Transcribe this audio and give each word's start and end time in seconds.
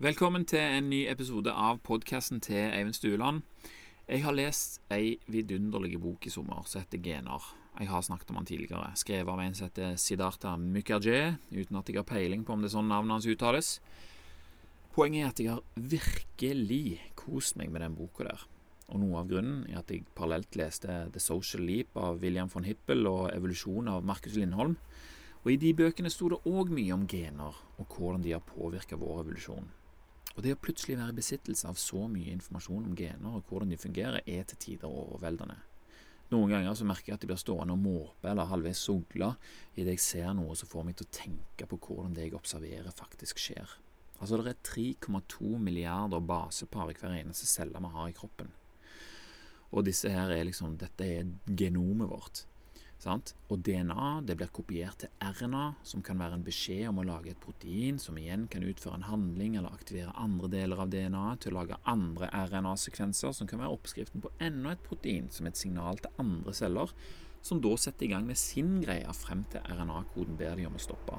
Velkommen 0.00 0.46
til 0.48 0.62
en 0.64 0.86
ny 0.88 1.02
episode 1.12 1.52
av 1.52 1.82
podkasten 1.84 2.38
til 2.40 2.56
Eivind 2.56 2.96
Stueland. 2.96 3.42
Jeg 4.08 4.22
har 4.24 4.32
lest 4.32 4.78
ei 4.88 5.18
vidunderlig 5.28 5.98
bok 6.00 6.24
i 6.24 6.30
sommer 6.32 6.62
som 6.64 6.80
heter 6.80 7.02
Gener. 7.04 7.48
Jeg 7.76 7.90
har 7.90 8.06
snakket 8.06 8.30
om 8.32 8.38
den 8.38 8.46
tidligere. 8.48 8.94
Skrevet 8.96 9.28
av 9.28 9.42
en 9.44 9.52
som 9.58 9.66
heter 9.66 9.98
Siddhartha 10.00 10.54
Mukherjee, 10.56 11.34
uten 11.52 11.76
at 11.76 11.90
jeg 11.92 11.98
har 12.00 12.06
peiling 12.08 12.46
på 12.48 12.54
om 12.54 12.64
det 12.64 12.70
er 12.70 12.72
sånn 12.78 12.88
navnet 12.88 13.18
hans 13.18 13.28
uttales. 13.28 13.68
Poenget 14.94 15.20
er 15.20 15.34
at 15.34 15.42
jeg 15.44 15.50
har 15.52 15.90
virkelig 15.92 16.80
kost 17.20 17.58
meg 17.60 17.68
med 17.68 17.84
den 17.84 17.98
boka 17.98 18.24
der. 18.30 18.46
Og 18.88 19.02
noe 19.02 19.20
av 19.20 19.28
grunnen 19.28 19.66
er 19.68 19.82
at 19.82 19.92
jeg 19.92 20.06
parallelt 20.16 20.56
leste 20.56 20.96
The 21.12 21.20
Social 21.20 21.66
Leap 21.68 22.00
av 22.00 22.24
William 22.24 22.48
von 22.48 22.64
Hippel 22.64 23.04
og 23.10 23.26
Evolusjon 23.34 23.92
av 23.92 24.08
Markus 24.08 24.40
Lindholm. 24.40 24.78
Og 25.44 25.52
i 25.52 25.58
de 25.60 25.74
bøkene 25.76 26.08
sto 26.08 26.32
det 26.32 26.40
òg 26.48 26.72
mye 26.72 26.96
om 26.96 27.04
gener, 27.04 27.60
og 27.76 27.98
hvordan 27.98 28.24
de 28.24 28.32
har 28.32 28.48
påvirka 28.48 28.96
vår 28.96 29.26
evolusjon. 29.26 29.68
Og 30.36 30.44
det 30.44 30.54
å 30.54 30.60
plutselig 30.62 30.96
være 30.98 31.14
i 31.14 31.18
besittelse 31.18 31.68
av 31.68 31.78
så 31.80 32.04
mye 32.10 32.32
informasjon 32.36 32.86
om 32.86 32.96
gener 32.96 33.34
og 33.36 33.48
hvordan 33.50 33.72
de 33.72 33.80
fungerer, 33.80 34.22
er 34.26 34.46
til 34.48 34.60
tider 34.62 34.88
overveldende. 34.88 35.58
Noen 36.30 36.52
ganger 36.52 36.76
så 36.78 36.86
merker 36.86 37.10
jeg 37.10 37.18
at 37.18 37.24
jeg 37.24 37.30
blir 37.32 37.40
stående 37.42 37.74
og 37.74 37.82
måpe 37.82 38.30
eller 38.30 38.46
halvveis 38.46 38.84
sogle 38.86 39.32
idet 39.74 39.96
jeg 39.96 40.04
ser 40.04 40.34
noe 40.38 40.54
som 40.58 40.70
får 40.70 40.86
meg 40.86 40.98
til 41.00 41.08
å 41.08 41.14
tenke 41.16 41.66
på 41.66 41.78
hvordan 41.82 42.14
det 42.14 42.28
jeg 42.28 42.36
observerer, 42.38 42.92
faktisk 42.94 43.42
skjer. 43.42 43.72
Altså 44.20 44.38
Det 44.38 44.52
er 44.52 44.62
3,2 44.68 45.58
milliarder 45.58 46.22
basepar 46.22 46.92
i 46.92 46.94
hver 47.00 47.16
eneste 47.16 47.48
celle 47.50 47.82
vi 47.82 47.90
har 47.96 48.08
i 48.10 48.14
kroppen. 48.14 48.52
Og 49.70 49.86
disse 49.86 50.10
her 50.12 50.30
er 50.34 50.46
liksom, 50.46 50.76
dette 50.78 51.06
er 51.06 51.34
genomet 51.46 52.10
vårt. 52.10 52.44
Sant? 53.00 53.32
Og 53.48 53.62
DNA 53.64 54.20
det 54.28 54.34
blir 54.36 54.50
kopiert 54.52 55.00
til 55.00 55.12
RNA, 55.24 55.62
som 55.88 56.02
kan 56.04 56.18
være 56.20 56.36
en 56.36 56.44
beskjed 56.44 56.90
om 56.90 56.98
å 57.00 57.06
lage 57.08 57.32
et 57.32 57.40
protein, 57.40 57.96
som 57.96 58.18
igjen 58.20 58.44
kan 58.52 58.66
utføre 58.66 58.98
en 58.98 59.06
handling 59.08 59.56
eller 59.56 59.72
aktivere 59.72 60.12
andre 60.20 60.50
deler 60.52 60.82
av 60.84 60.92
DNA 60.92 61.24
til 61.40 61.54
å 61.54 61.62
lage 61.62 61.78
andre 61.88 62.28
RNA-sekvenser, 62.50 63.32
som 63.32 63.48
kan 63.48 63.62
være 63.62 63.72
oppskriften 63.78 64.20
på 64.20 64.34
enda 64.44 64.74
et 64.74 64.84
protein 64.84 65.32
som 65.32 65.48
et 65.48 65.56
signal 65.56 66.02
til 66.04 66.20
andre 66.20 66.54
celler, 66.60 66.92
som 67.40 67.64
da 67.64 67.72
setter 67.80 68.04
i 68.04 68.10
gang 68.12 68.28
med 68.28 68.36
sin 68.36 68.76
greie 68.84 69.16
frem 69.16 69.46
til 69.48 69.64
RNA-koden 69.64 70.36
ber 70.36 70.60
de 70.60 70.68
om 70.68 70.76
å 70.76 70.84
stoppe. 70.84 71.16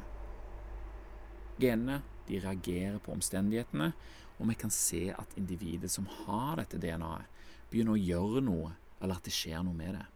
Genene 1.58 2.04
de 2.30 2.46
reagerer 2.46 3.02
på 3.02 3.18
omstendighetene, 3.18 3.90
og 4.38 4.54
vi 4.54 4.62
kan 4.62 4.74
se 4.74 5.08
at 5.18 5.34
individet 5.38 5.90
som 5.90 6.06
har 6.22 6.62
dette 6.62 6.78
DNA-et, 6.82 7.44
begynner 7.74 7.98
å 7.98 8.06
gjøre 8.06 8.46
noe, 8.46 8.76
eller 9.02 9.18
at 9.18 9.26
det 9.26 9.34
skjer 9.34 9.66
noe 9.66 9.74
med 9.74 9.96
det 9.98 10.08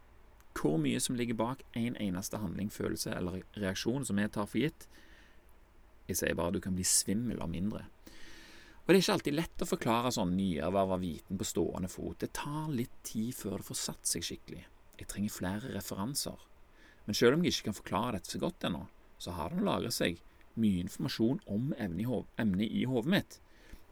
hvor 0.56 0.78
mye 0.80 1.00
som 1.02 1.16
ligger 1.18 1.36
bak 1.38 1.64
en 1.76 1.96
eneste 2.00 2.38
handling, 2.40 2.70
følelse 2.72 3.12
eller 3.16 3.42
reaksjon 3.56 4.06
som 4.06 4.16
vi 4.16 4.28
tar 4.32 4.48
for 4.48 4.62
gitt. 4.62 4.86
Jeg 6.06 6.20
sier 6.20 6.38
bare 6.38 6.54
du 6.54 6.62
kan 6.62 6.76
bli 6.76 6.86
svimmel 6.86 7.42
av 7.42 7.50
mindre. 7.50 7.84
Og 8.86 8.92
Det 8.92 8.94
er 8.94 9.02
ikke 9.02 9.14
alltid 9.16 9.34
lett 9.34 9.62
å 9.64 9.66
forklare 9.66 10.12
sånn 10.14 10.36
nyerverva 10.38 11.00
viten 11.02 11.38
på 11.38 11.46
stående 11.48 11.88
fot. 11.90 12.20
Det 12.22 12.30
tar 12.38 12.68
litt 12.70 12.94
tid 13.02 13.34
før 13.34 13.58
det 13.58 13.66
får 13.66 13.80
satt 13.80 14.06
seg 14.06 14.22
skikkelig. 14.22 14.62
Jeg 15.00 15.08
trenger 15.10 15.34
flere 15.34 15.72
referanser. 15.74 16.44
Men 17.06 17.18
selv 17.18 17.34
om 17.34 17.42
jeg 17.42 17.56
ikke 17.56 17.68
kan 17.70 17.78
forklare 17.80 18.12
dette 18.16 18.30
så 18.30 18.38
godt 18.42 18.68
ennå, 18.68 18.84
så 19.18 19.34
har 19.34 19.50
det 19.50 19.66
lagret 19.66 19.96
seg 19.96 20.20
mye 20.54 20.84
informasjon 20.84 21.42
om 21.50 21.72
emnet 21.78 22.70
i 22.70 22.86
hodet 22.86 23.10
mitt. 23.10 23.40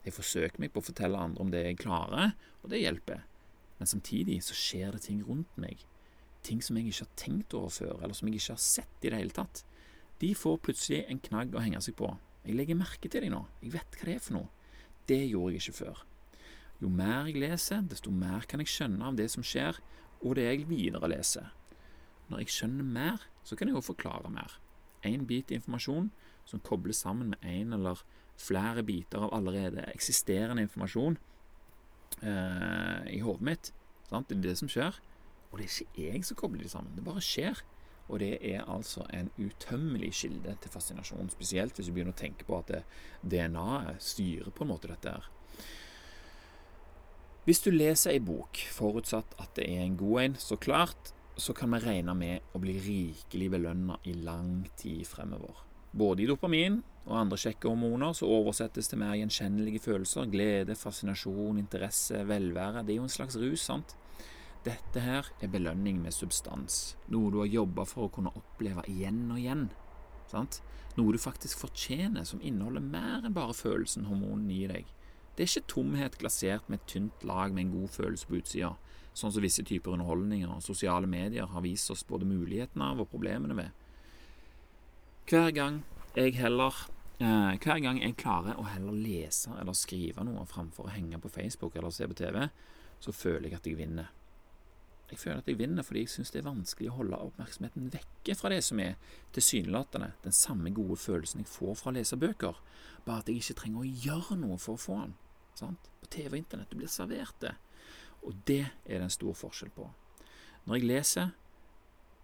Jeg 0.04 0.14
forsøker 0.14 0.62
meg 0.62 0.70
på 0.72 0.80
å 0.82 0.86
fortelle 0.86 1.18
andre 1.18 1.42
om 1.42 1.50
det 1.50 1.64
jeg 1.64 1.80
klarer, 1.82 2.36
og 2.62 2.70
det 2.70 2.84
hjelper. 2.84 3.24
Men 3.80 3.90
samtidig 3.90 4.38
så 4.46 4.54
skjer 4.54 4.94
det 4.94 5.02
ting 5.08 5.24
rundt 5.26 5.58
meg 5.58 5.82
ting 6.44 6.60
som 6.64 6.76
jeg 6.78 6.90
ikke 6.90 7.06
har 7.06 7.14
tenkt 7.20 7.56
over 7.56 7.72
før, 7.72 7.96
eller 8.00 8.16
som 8.16 8.28
jeg 8.28 8.40
ikke 8.40 8.56
har 8.56 8.62
sett 8.62 9.06
i 9.06 9.10
det 9.10 9.20
hele 9.20 9.34
tatt, 9.34 9.64
de 10.22 10.30
får 10.38 10.60
plutselig 10.64 11.02
en 11.10 11.20
knagg 11.20 11.54
å 11.56 11.62
henge 11.64 11.80
seg 11.84 11.96
på. 11.98 12.10
Jeg 12.44 12.58
legger 12.58 12.78
merke 12.78 13.10
til 13.10 13.24
dem 13.24 13.34
nå. 13.34 13.42
Jeg 13.64 13.74
vet 13.74 13.98
hva 13.98 14.08
det 14.08 14.14
er 14.14 14.24
for 14.24 14.36
noe. 14.36 14.50
Det 15.08 15.20
gjorde 15.26 15.54
jeg 15.54 15.62
ikke 15.62 15.78
før. 15.80 16.02
Jo 16.82 16.90
mer 16.92 17.28
jeg 17.30 17.40
leser, 17.40 17.84
desto 17.88 18.12
mer 18.12 18.46
kan 18.48 18.62
jeg 18.62 18.72
skjønne 18.72 19.08
av 19.08 19.18
det 19.18 19.30
som 19.32 19.44
skjer, 19.46 19.78
og 20.24 20.36
det 20.38 20.46
jeg 20.46 20.66
videre 20.68 21.10
leser. 21.10 21.48
Når 22.28 22.44
jeg 22.44 22.54
skjønner 22.54 22.88
mer, 22.88 23.24
så 23.44 23.56
kan 23.56 23.68
jeg 23.68 23.76
også 23.76 23.92
forklare 23.92 24.32
mer. 24.32 24.58
En 25.04 25.26
bit 25.28 25.52
informasjon 25.52 26.10
som 26.48 26.62
kobles 26.64 27.02
sammen 27.04 27.32
med 27.32 27.48
en 27.48 27.72
eller 27.76 28.04
flere 28.40 28.82
biter 28.82 29.24
av 29.24 29.34
allerede 29.36 29.84
eksisterende 29.92 30.64
informasjon 30.64 31.18
eh, 32.22 33.12
i 33.14 33.20
hodet 33.24 33.48
mitt. 33.48 33.72
Sant? 34.08 34.28
Det 34.28 34.38
er 34.38 34.46
det 34.48 34.56
som 34.60 34.70
skjer. 34.72 34.96
Og 35.54 35.60
det 35.60 35.68
er 35.68 35.74
ikke 35.84 36.04
jeg 36.08 36.26
som 36.26 36.36
kobler 36.40 36.66
de 36.66 36.68
sammen, 36.72 36.96
det 36.96 37.04
bare 37.06 37.22
skjer. 37.22 37.60
Og 38.10 38.18
det 38.20 38.32
er 38.42 38.66
altså 38.66 39.06
en 39.14 39.30
utømmelig 39.38 40.10
kilde 40.18 40.56
til 40.60 40.72
fascinasjon, 40.72 41.30
spesielt 41.30 41.78
hvis 41.78 41.86
du 41.86 41.94
begynner 41.94 42.12
å 42.12 42.18
tenke 42.18 42.44
på 42.44 42.58
at 42.58 42.72
DNA-et 43.22 44.02
styrer 44.02 44.50
på 44.50 44.66
en 44.66 44.72
måte 44.74 44.90
dette 44.90 45.14
her. 45.14 45.30
Hvis 47.46 47.62
du 47.62 47.70
leser 47.70 48.16
ei 48.16 48.20
bok, 48.24 48.58
forutsatt 48.74 49.38
at 49.38 49.54
det 49.54 49.68
er 49.70 49.84
en 49.84 49.96
god 50.00 50.20
en, 50.24 50.36
så 50.42 50.58
klart, 50.58 51.14
så 51.38 51.54
kan 51.54 51.70
vi 51.76 51.82
regne 51.84 52.18
med 52.18 52.54
å 52.56 52.60
bli 52.62 52.74
rikelig 52.82 53.52
belønna 53.54 54.00
i 54.10 54.18
lang 54.26 54.66
tid 54.80 55.06
fremover. 55.06 55.62
Både 55.94 56.24
i 56.24 56.28
dopamin 56.28 56.80
og 57.04 57.18
andre 57.20 57.38
kjekke 57.38 57.70
hormoner 57.70 58.16
så 58.18 58.26
oversettes 58.26 58.90
til 58.90 58.98
mer 58.98 59.14
gjenkjennelige 59.20 59.84
følelser, 59.86 60.26
glede, 60.32 60.74
fascinasjon, 60.74 61.60
interesse, 61.62 62.24
velvære. 62.26 62.82
Det 62.82 62.96
er 62.96 62.98
jo 62.98 63.06
en 63.06 63.16
slags 63.22 63.38
rus, 63.38 63.68
sant? 63.70 63.94
Dette 64.64 65.00
her 65.04 65.26
er 65.44 65.50
belønning 65.52 65.98
med 66.00 66.14
substans, 66.16 66.94
noe 67.12 67.28
du 67.32 67.42
har 67.42 67.50
jobba 67.52 67.84
for 67.84 68.06
å 68.06 68.12
kunne 68.14 68.32
oppleve 68.38 68.86
igjen 68.88 69.26
og 69.28 69.40
igjen. 69.42 69.66
Sant? 70.30 70.62
Noe 70.96 71.12
du 71.12 71.20
faktisk 71.20 71.60
fortjener, 71.60 72.24
som 72.24 72.40
inneholder 72.40 72.80
mer 72.80 73.26
enn 73.26 73.36
bare 73.36 73.56
følelsen 73.56 74.06
hormonene 74.08 74.56
gir 74.56 74.72
deg. 74.72 74.88
Det 75.34 75.44
er 75.44 75.50
ikke 75.50 75.72
tomhet 75.74 76.16
glasert 76.20 76.68
med 76.70 76.80
et 76.80 76.88
tynt 76.94 77.26
lag 77.28 77.52
med 77.52 77.66
en 77.66 77.74
god 77.74 77.92
følelse 77.92 78.30
på 78.30 78.38
utsida, 78.40 78.72
sånn 79.12 79.34
som 79.34 79.44
visse 79.44 79.66
typer 79.66 79.98
underholdninger 79.98 80.48
og 80.48 80.64
sosiale 80.64 81.10
medier 81.10 81.50
har 81.50 81.64
vist 81.66 81.92
oss 81.92 82.06
både 82.06 82.28
mulighetene 82.30 82.88
av 82.94 83.04
og 83.04 83.10
problemene 83.12 83.58
med. 83.58 83.84
Hver 85.28 85.52
gang 85.56 85.82
jeg 86.14 86.38
heller 86.38 86.86
eh, 87.18 87.52
hver 87.60 87.84
gang 87.84 88.00
jeg 88.00 88.16
klarer 88.20 88.56
å 88.56 88.68
heller 88.70 88.96
lese 88.96 89.52
eller 89.60 89.76
skrive 89.76 90.24
noe 90.24 90.48
framfor 90.48 90.88
å 90.88 90.94
henge 90.94 91.20
på 91.20 91.32
Facebook 91.36 91.76
eller 91.76 91.92
se 91.94 92.08
på 92.08 92.16
TV, 92.22 92.46
så 93.02 93.12
føler 93.12 93.50
jeg 93.50 93.58
at 93.60 93.68
jeg 93.68 93.82
vinner. 93.82 94.12
Jeg 95.10 95.20
føler 95.20 95.42
at 95.42 95.48
jeg 95.48 95.58
vinner 95.58 95.84
fordi 95.84 96.04
jeg 96.04 96.12
syns 96.14 96.32
det 96.32 96.40
er 96.40 96.46
vanskelig 96.48 96.88
å 96.90 96.96
holde 96.98 97.18
oppmerksomheten 97.26 97.90
vekke 97.92 98.36
fra 98.38 98.50
det 98.50 98.62
som 98.64 98.80
er 98.80 98.94
tilsynelatende 99.36 100.14
den 100.24 100.34
samme 100.34 100.72
gode 100.74 100.96
følelsen 101.00 101.42
jeg 101.42 101.50
får 101.52 101.76
fra 101.80 101.92
å 101.92 101.96
lese 101.98 102.18
bøker, 102.18 102.56
bare 103.04 103.20
at 103.22 103.28
jeg 103.28 103.42
ikke 103.42 103.58
trenger 103.60 103.82
å 103.82 103.92
gjøre 104.06 104.38
noe 104.40 104.58
for 104.58 104.78
å 104.78 104.80
få 104.80 104.98
den. 105.02 105.14
Sant? 105.58 105.90
På 106.00 106.08
TV 106.10 106.32
og 106.32 106.40
Internett 106.40 106.72
du 106.72 106.80
blir 106.80 106.90
servert 106.90 107.36
det. 107.44 107.52
Og 108.24 108.36
det 108.48 108.62
er 108.64 108.98
det 108.98 109.04
en 109.06 109.12
stor 109.12 109.36
forskjell 109.36 109.74
på. 109.76 109.90
Når 110.64 110.80
jeg 110.80 110.88
leser, 110.88 111.34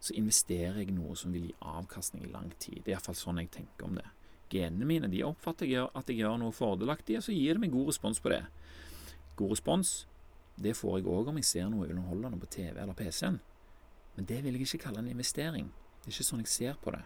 så 0.00 0.16
investerer 0.16 0.80
jeg 0.80 0.94
noe 0.96 1.16
som 1.18 1.34
vil 1.36 1.50
gi 1.50 1.56
avkastning 1.60 2.24
i 2.24 2.32
lang 2.32 2.48
tid. 2.56 2.80
Det 2.80 2.88
er 2.88 2.96
iallfall 2.96 3.18
sånn 3.20 3.42
jeg 3.42 3.52
tenker 3.52 3.86
om 3.86 3.98
det. 4.00 4.06
Genene 4.50 4.88
mine 4.88 5.10
de 5.12 5.20
oppfatter 5.22 5.68
at 5.84 6.08
jeg 6.08 6.22
gjør 6.22 6.40
noe 6.40 6.56
fordelaktig, 6.56 7.18
og 7.20 7.26
så 7.26 7.36
gir 7.36 7.54
det 7.54 7.62
meg 7.62 7.74
god 7.74 7.92
respons 7.92 8.22
på 8.24 8.32
det. 8.32 8.40
God 9.38 9.52
respons 9.52 9.92
det 10.60 10.76
får 10.76 10.98
jeg 10.98 11.08
òg 11.08 11.30
om 11.30 11.38
jeg 11.40 11.48
ser 11.48 11.70
noe 11.72 11.88
underholdende 11.88 12.40
på 12.40 12.50
TV 12.52 12.74
eller 12.76 12.96
PC-en. 12.96 13.38
Men 14.16 14.28
det 14.28 14.40
vil 14.44 14.58
jeg 14.58 14.66
ikke 14.66 14.84
kalle 14.86 15.00
en 15.00 15.10
investering. 15.10 15.70
Det 16.00 16.10
er 16.10 16.16
ikke 16.16 16.28
sånn 16.28 16.42
jeg 16.44 16.52
ser 16.52 16.80
på 16.82 16.92
det. 16.94 17.02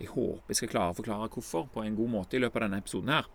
Jeg 0.00 0.10
håper 0.12 0.50
jeg 0.52 0.58
skal 0.58 0.72
klare 0.72 0.94
å 0.94 0.98
forklare 0.98 1.30
hvorfor 1.32 1.68
på 1.72 1.84
en 1.84 1.96
god 1.96 2.10
måte 2.16 2.36
i 2.36 2.42
løpet 2.42 2.58
av 2.58 2.66
denne 2.66 2.80
episoden 2.82 3.12
her. 3.14 3.28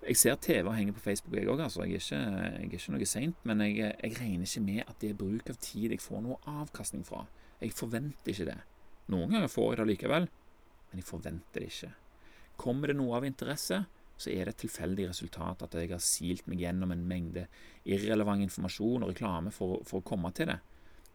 Jeg 0.00 0.16
ser 0.16 0.36
TV 0.40 0.64
og 0.64 0.74
henger 0.74 0.96
på 0.96 1.02
Facebook, 1.04 1.36
jeg 1.36 1.48
òg, 1.52 1.60
altså. 1.60 1.84
Jeg 1.84 2.00
er 2.00 2.04
ikke, 2.04 2.18
jeg 2.18 2.68
er 2.68 2.76
ikke 2.78 2.94
noe 2.94 3.08
seint. 3.08 3.40
Men 3.44 3.62
jeg, 3.66 3.76
jeg, 3.84 4.16
regner 4.16 4.48
ikke 4.48 4.64
med 4.64 4.82
at 4.86 4.96
det 5.02 5.10
er 5.12 5.18
bruk 5.20 5.50
av 5.52 5.58
tid 5.60 5.94
jeg 5.94 6.02
får 6.02 6.22
noe 6.24 6.38
avkastning 6.48 7.04
fra. 7.04 7.26
Jeg 7.60 7.76
forventer 7.76 8.32
ikke 8.32 8.48
det. 8.48 8.58
Noen 9.12 9.34
ganger 9.34 9.52
får 9.52 9.74
jeg 9.74 9.80
det 9.80 9.88
likevel, 9.90 10.28
men 10.90 11.02
jeg 11.02 11.08
forventer 11.08 11.60
det 11.60 11.68
ikke. 11.68 11.90
Kommer 12.60 12.90
det 12.90 12.96
noe 12.96 13.18
av 13.18 13.26
interesse, 13.28 13.82
så 14.20 14.30
er 14.32 14.44
det 14.44 14.54
et 14.54 14.62
tilfeldig 14.66 15.08
resultat 15.08 15.62
at 15.64 15.76
jeg 15.78 15.92
har 15.94 16.02
silt 16.04 16.48
meg 16.50 16.60
gjennom 16.60 16.92
en 16.92 17.06
mengde 17.08 17.46
irrelevant 17.88 18.44
informasjon 18.44 19.06
og 19.06 19.14
reklame 19.14 19.52
for, 19.54 19.80
for 19.88 20.02
å 20.02 20.08
komme 20.12 20.32
til 20.36 20.50
det. 20.52 20.58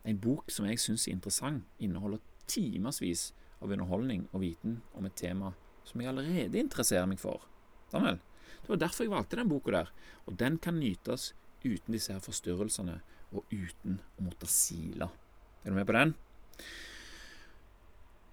En 0.06 0.22
bok 0.22 0.50
som 0.54 0.66
jeg 0.70 0.82
syns 0.82 1.08
er 1.08 1.16
interessant, 1.16 1.66
inneholder 1.82 2.22
timevis 2.50 3.30
av 3.62 3.72
underholdning 3.74 4.28
og 4.32 4.42
viten 4.44 4.80
om 4.98 5.06
et 5.06 5.18
tema 5.18 5.54
som 5.86 6.02
jeg 6.02 6.10
allerede 6.10 6.60
interesserer 6.60 7.10
meg 7.10 7.22
for. 7.22 7.46
Daniel, 7.94 8.20
Det 8.62 8.70
var 8.70 8.82
derfor 8.82 9.06
jeg 9.06 9.14
valgte 9.14 9.38
den 9.38 9.50
boka 9.50 9.72
der, 9.72 9.90
og 10.26 10.40
den 10.40 10.58
kan 10.58 10.80
nytes 10.80 11.34
uten 11.64 11.94
disse 11.94 12.14
her 12.14 12.22
forstyrrelsene 12.22 13.00
og 13.32 13.46
uten 13.52 14.00
å 14.18 14.26
måtte 14.26 14.50
sile. 14.50 15.10
Er 15.64 15.70
du 15.70 15.78
med 15.78 15.86
på 15.86 15.94
den? 15.94 16.16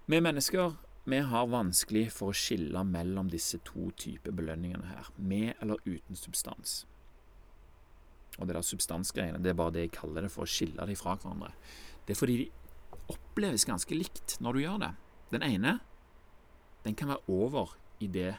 Vi 0.09 0.19
mennesker 0.19 0.73
vi 1.03 1.19
har 1.19 1.49
vanskelig 1.51 2.05
for 2.15 2.31
å 2.31 2.37
skille 2.37 2.83
mellom 2.87 3.27
disse 3.31 3.59
to 3.67 3.89
typer 3.99 4.31
belønningene 4.35 4.87
her, 4.87 5.09
med 5.17 5.53
eller 5.59 5.81
uten 5.83 6.15
substans. 6.15 6.83
Og 8.39 8.47
det 8.47 8.55
der 8.55 8.65
substansgreiene, 8.65 9.41
det 9.43 9.51
er 9.51 9.57
bare 9.59 9.75
det 9.75 9.87
jeg 9.87 9.95
kaller 9.97 10.25
det 10.25 10.31
for 10.33 10.45
å 10.45 10.49
skille 10.49 10.87
dem 10.87 10.97
fra 10.97 11.17
hverandre. 11.19 11.51
Det 12.07 12.15
er 12.15 12.19
fordi 12.19 12.37
de 12.39 12.47
oppleves 13.11 13.67
ganske 13.67 13.97
likt 13.97 14.37
når 14.41 14.55
du 14.55 14.63
gjør 14.63 14.79
det. 14.85 14.91
Den 15.33 15.45
ene, 15.45 15.75
den 16.85 16.95
kan 16.95 17.11
være 17.11 17.27
over 17.27 17.75
i 17.99 18.07
det 18.07 18.31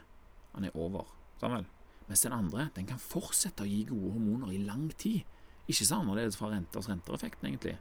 han 0.54 0.64
er 0.64 0.76
over. 0.76 1.10
Samuel. 1.40 1.66
mens 2.06 2.20
den 2.20 2.32
andre 2.32 2.68
den 2.76 2.86
kan 2.86 3.00
fortsette 3.00 3.64
å 3.64 3.68
gi 3.68 3.84
gode 3.88 4.12
hormoner 4.12 4.52
i 4.52 4.64
lang 4.64 4.90
tid. 4.96 5.24
Ikke 5.68 5.86
så 5.86 6.00
annerledes 6.00 6.36
fra 6.36 6.50
renters 6.52 6.88
rentereffekten, 6.88 7.48
egentlig. 7.48 7.78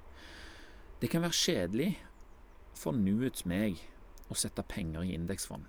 Det 1.01 1.09
kan 1.11 1.21
være 1.21 1.35
kjedelig 1.35 1.89
for 2.75 2.95
nuets 2.95 3.45
meg 3.45 3.81
å 4.33 4.39
sette 4.39 4.65
penger 4.67 5.05
i 5.05 5.13
indeksfond, 5.15 5.67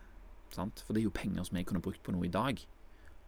sant? 0.55 0.83
for 0.85 0.95
det 0.95 1.03
er 1.03 1.09
jo 1.09 1.15
penger 1.15 1.47
som 1.49 1.61
jeg 1.61 1.69
kunne 1.69 1.85
brukt 1.85 2.03
på 2.05 2.15
noe 2.15 2.27
i 2.29 2.33
dag. 2.33 2.61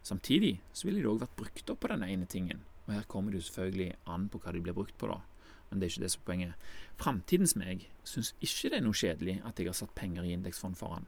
Samtidig 0.07 0.57
så 0.71 0.87
ville 0.87 1.03
de 1.03 1.09
òg 1.11 1.21
vært 1.23 1.37
brukt 1.39 1.73
opp 1.73 1.81
på 1.83 1.91
den 1.91 2.05
ene 2.07 2.27
tingen, 2.29 2.63
og 2.87 2.93
her 2.95 3.07
kommer 3.11 3.33
det 3.33 3.41
jo 3.41 3.49
selvfølgelig 3.49 3.89
an 4.13 4.29
på 4.31 4.41
hva 4.43 4.53
de 4.55 4.63
blir 4.63 4.77
brukt 4.77 4.97
på, 4.99 5.09
da. 5.11 5.21
Men 5.67 5.79
det 5.79 5.87
er 5.87 5.93
ikke 5.93 6.05
det 6.05 6.11
som 6.13 6.21
er 6.21 6.27
poenget. 6.29 6.67
Framtidens 7.01 7.55
meg 7.59 7.87
syns 8.07 8.33
ikke 8.39 8.71
det 8.71 8.79
er 8.79 8.85
noe 8.85 8.95
kjedelig 8.95 9.39
at 9.43 9.59
jeg 9.59 9.67
har 9.67 9.75
satt 9.75 9.95
penger 9.99 10.23
i 10.23 10.33
indeksfond 10.37 10.79
foran. 10.79 11.07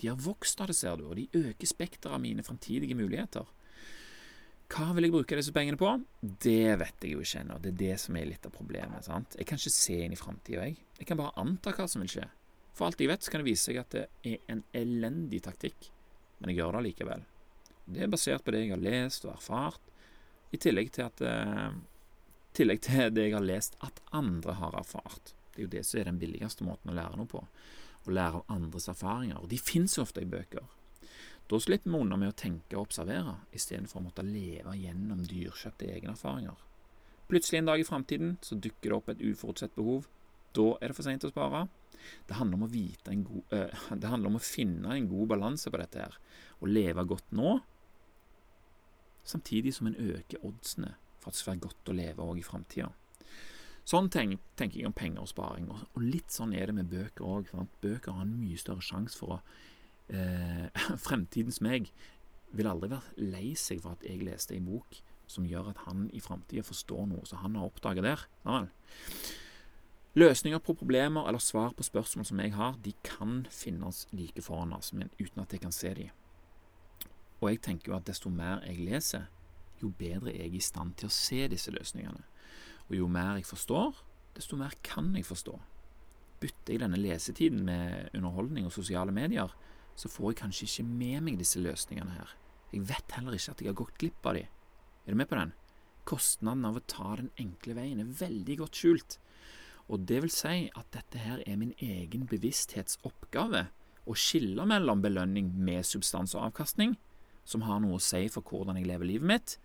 De 0.00 0.10
har 0.10 0.20
vokst 0.20 0.60
av 0.60 0.68
det, 0.68 0.76
ser 0.76 0.98
du, 1.00 1.06
og 1.08 1.16
de 1.16 1.28
øker 1.32 1.70
spekteret 1.70 2.12
av 2.16 2.20
mine 2.20 2.44
framtidige 2.44 2.96
muligheter. 2.98 3.48
Hva 4.74 4.90
vil 4.96 5.06
jeg 5.06 5.14
bruke 5.14 5.36
disse 5.38 5.52
pengene 5.54 5.78
på? 5.78 5.90
Det 6.20 6.74
vet 6.80 7.04
jeg 7.04 7.14
jo 7.14 7.24
ikke 7.24 7.42
ennå. 7.44 7.58
Det 7.62 7.70
er 7.70 7.80
det 7.82 7.96
som 8.02 8.16
er 8.18 8.28
litt 8.28 8.46
av 8.48 8.54
problemet. 8.54 9.04
sant? 9.06 9.36
Jeg 9.38 9.46
kan 9.46 9.60
ikke 9.60 9.72
se 9.72 9.98
inn 10.04 10.16
i 10.16 10.18
framtida, 10.18 10.64
jeg. 10.66 10.80
Jeg 10.98 11.08
kan 11.08 11.20
bare 11.20 11.36
anta 11.40 11.72
hva 11.76 11.86
som 11.88 12.02
vil 12.02 12.10
skje. 12.16 12.26
For 12.74 12.88
alt 12.88 13.00
jeg 13.00 13.10
vet, 13.10 13.22
så 13.22 13.30
kan 13.30 13.42
det 13.42 13.50
vise 13.52 13.68
seg 13.68 13.78
at 13.78 13.94
det 13.94 14.04
er 14.26 14.40
en 14.50 14.64
elendig 14.74 15.44
taktikk, 15.46 15.90
men 16.40 16.50
jeg 16.50 16.58
gjør 16.58 16.78
det 16.78 16.84
likevel. 16.88 17.24
Det 17.84 18.02
er 18.02 18.10
basert 18.10 18.44
på 18.44 18.54
det 18.54 18.64
jeg 18.64 18.74
har 18.74 18.82
lest 18.82 19.26
og 19.28 19.36
erfart, 19.36 19.90
i 20.54 20.58
tillegg 20.60 20.90
til, 20.94 21.08
at, 21.10 21.22
eh, 21.22 21.72
tillegg 22.54 22.82
til 22.86 23.10
det 23.14 23.28
jeg 23.28 23.34
har 23.34 23.46
lest 23.46 23.78
at 23.82 24.00
andre 24.14 24.54
har 24.58 24.76
erfart. 24.78 25.34
Det 25.54 25.62
er 25.62 25.66
jo 25.66 25.72
det 25.72 25.84
som 25.86 26.00
er 26.00 26.10
den 26.10 26.18
billigste 26.18 26.66
måten 26.66 26.90
å 26.90 26.94
lære 26.94 27.18
noe 27.18 27.30
på 27.30 27.46
Å 28.04 28.12
lære 28.12 28.42
av 28.42 28.50
andres 28.52 28.88
erfaringer. 28.92 29.38
og 29.40 29.48
De 29.48 29.56
finnes 29.56 29.98
ofte 29.98 30.20
i 30.20 30.26
bøker. 30.28 30.66
Da 31.48 31.56
slipper 31.60 31.90
vi 31.90 31.96
unna 31.96 32.18
med 32.20 32.34
å 32.34 32.36
tenke 32.36 32.76
og 32.76 32.90
observere, 32.90 33.38
istedenfor 33.52 34.00
å 34.00 34.04
måtte 34.04 34.24
leve 34.24 34.74
gjennom 34.76 35.22
dyrkjøpte 35.24 35.88
egne 35.88 36.12
erfaringer. 36.12 36.58
Plutselig 37.28 37.58
en 37.58 37.70
dag 37.70 37.80
i 37.80 37.86
framtiden 37.88 38.36
dukker 38.44 38.90
det 38.90 38.92
opp 38.98 39.08
et 39.08 39.24
uforutsett 39.24 39.74
behov. 39.74 40.04
Da 40.54 40.66
er 40.78 40.90
det 40.90 40.96
for 40.96 41.06
seint 41.06 41.26
å 41.26 41.32
spare. 41.32 41.66
Det 42.28 42.36
handler, 42.36 42.66
god, 43.24 43.54
uh, 43.54 43.84
det 44.00 44.10
handler 44.10 44.32
om 44.32 44.40
å 44.40 44.44
finne 44.44 44.96
en 44.96 45.08
god 45.10 45.30
balanse 45.34 45.72
på 45.72 45.80
dette 45.80 46.02
her, 46.04 46.18
og 46.60 46.70
leve 46.70 47.06
godt 47.08 47.32
nå, 47.36 47.58
samtidig 49.24 49.72
som 49.74 49.88
en 49.88 49.96
øker 49.96 50.42
oddsene 50.44 50.94
for 51.22 51.30
at 51.30 51.36
det 51.36 51.40
skal 51.40 51.54
være 51.54 51.64
godt 51.64 51.90
å 51.90 51.96
leve 51.96 52.26
òg 52.28 52.40
i 52.40 52.44
framtida. 52.44 52.90
Sånn 53.88 54.08
tenk, 54.12 54.40
tenker 54.56 54.80
jeg 54.80 54.88
om 54.88 54.96
penger 54.96 55.24
og 55.24 55.28
sparing. 55.28 55.68
Og, 55.72 55.80
og 55.92 56.04
litt 56.04 56.32
sånn 56.32 56.54
er 56.56 56.70
det 56.70 56.76
med 56.76 56.88
bøker 56.92 57.24
òg. 57.28 57.50
Bøker 57.84 58.16
har 58.16 58.24
en 58.24 58.36
mye 58.36 58.60
større 58.60 58.84
sjanse 58.84 59.16
for 59.20 59.36
å 59.36 59.40
uh, 59.40 60.84
Fremtidens 61.06 61.60
meg 61.64 61.90
vil 62.54 62.68
aldri 62.70 62.92
være 62.92 63.28
lei 63.32 63.52
seg 63.58 63.82
for 63.84 63.96
at 63.96 64.04
jeg 64.06 64.24
leste 64.24 64.56
en 64.56 64.68
bok 64.68 65.00
som 65.28 65.46
gjør 65.48 65.72
at 65.72 65.80
han 65.86 66.06
i 66.14 66.20
framtida 66.22 66.64
forstår 66.64 67.08
noe 67.10 67.24
som 67.28 67.40
han 67.42 67.56
har 67.58 67.68
oppdaget 67.68 68.06
der. 68.06 68.24
Ja, 68.44 68.64
Løsninger 70.14 70.60
på 70.62 70.76
problemer 70.78 71.26
eller 71.26 71.42
svar 71.42 71.72
på 71.74 71.82
spørsmål 71.82 72.26
som 72.28 72.40
jeg 72.40 72.52
har, 72.54 72.76
de 72.84 72.92
kan 73.02 73.40
finnes 73.50 74.04
like 74.14 74.42
foran 74.42 74.72
oss, 74.76 74.92
men 74.94 75.10
uten 75.18 75.42
at 75.42 75.52
jeg 75.52 75.64
kan 75.64 75.74
se 75.74 75.90
dem. 75.94 76.12
Og 77.40 77.48
jeg 77.50 77.60
tenker 77.66 77.90
jo 77.90 77.96
at 77.96 78.06
desto 78.06 78.30
mer 78.30 78.62
jeg 78.62 78.78
leser, 78.78 79.26
jo 79.82 79.90
bedre 79.98 80.30
er 80.30 80.46
jeg 80.46 80.60
i 80.60 80.62
stand 80.62 80.94
til 81.00 81.10
å 81.10 81.14
se 81.14 81.48
disse 81.50 81.74
løsningene. 81.74 82.22
Og 82.88 82.94
jo 83.00 83.08
mer 83.10 83.40
jeg 83.40 83.48
forstår, 83.48 83.98
desto 84.36 84.56
mer 84.60 84.76
kan 84.86 85.10
jeg 85.18 85.26
forstå. 85.26 85.56
Bytter 86.40 86.76
jeg 86.76 86.84
denne 86.84 87.00
lesetiden 87.00 87.64
med 87.66 88.14
underholdning 88.14 88.68
og 88.68 88.76
sosiale 88.76 89.12
medier, 89.14 89.50
så 89.98 90.10
får 90.10 90.30
jeg 90.30 90.40
kanskje 90.44 90.68
ikke 90.68 90.86
med 90.88 91.26
meg 91.26 91.42
disse 91.42 91.58
løsningene 91.62 92.14
her. 92.14 92.38
Jeg 92.70 92.86
vet 92.86 93.18
heller 93.18 93.34
ikke 93.34 93.54
at 93.54 93.60
jeg 93.62 93.70
har 93.70 93.78
gått 93.82 93.98
glipp 93.98 94.30
av 94.30 94.38
de. 94.38 94.46
Er 95.04 95.14
du 95.14 95.18
med 95.18 95.30
på 95.30 95.38
den? 95.38 95.52
Kostnaden 96.06 96.66
av 96.68 96.78
å 96.78 96.86
ta 96.86 97.16
den 97.18 97.30
enkle 97.40 97.76
veien 97.78 98.02
er 98.02 98.16
veldig 98.22 98.58
godt 98.62 98.78
skjult. 98.78 99.18
Og 99.88 100.06
det 100.08 100.22
vil 100.24 100.32
si 100.32 100.68
at 100.72 100.86
dette 100.94 101.20
her 101.20 101.42
er 101.46 101.58
min 101.60 101.74
egen 101.82 102.24
bevissthetsoppgave 102.30 103.66
å 104.04 104.16
skille 104.16 104.64
mellom 104.68 105.02
belønning 105.04 105.50
med 105.64 105.84
substans 105.86 106.34
og 106.36 106.48
avkastning, 106.48 106.96
som 107.44 107.66
har 107.68 107.82
noe 107.84 107.98
å 107.98 108.02
si 108.02 108.24
for 108.32 108.44
hvordan 108.48 108.80
jeg 108.80 108.88
lever 108.88 109.08
livet 109.08 109.28
mitt, 109.28 109.56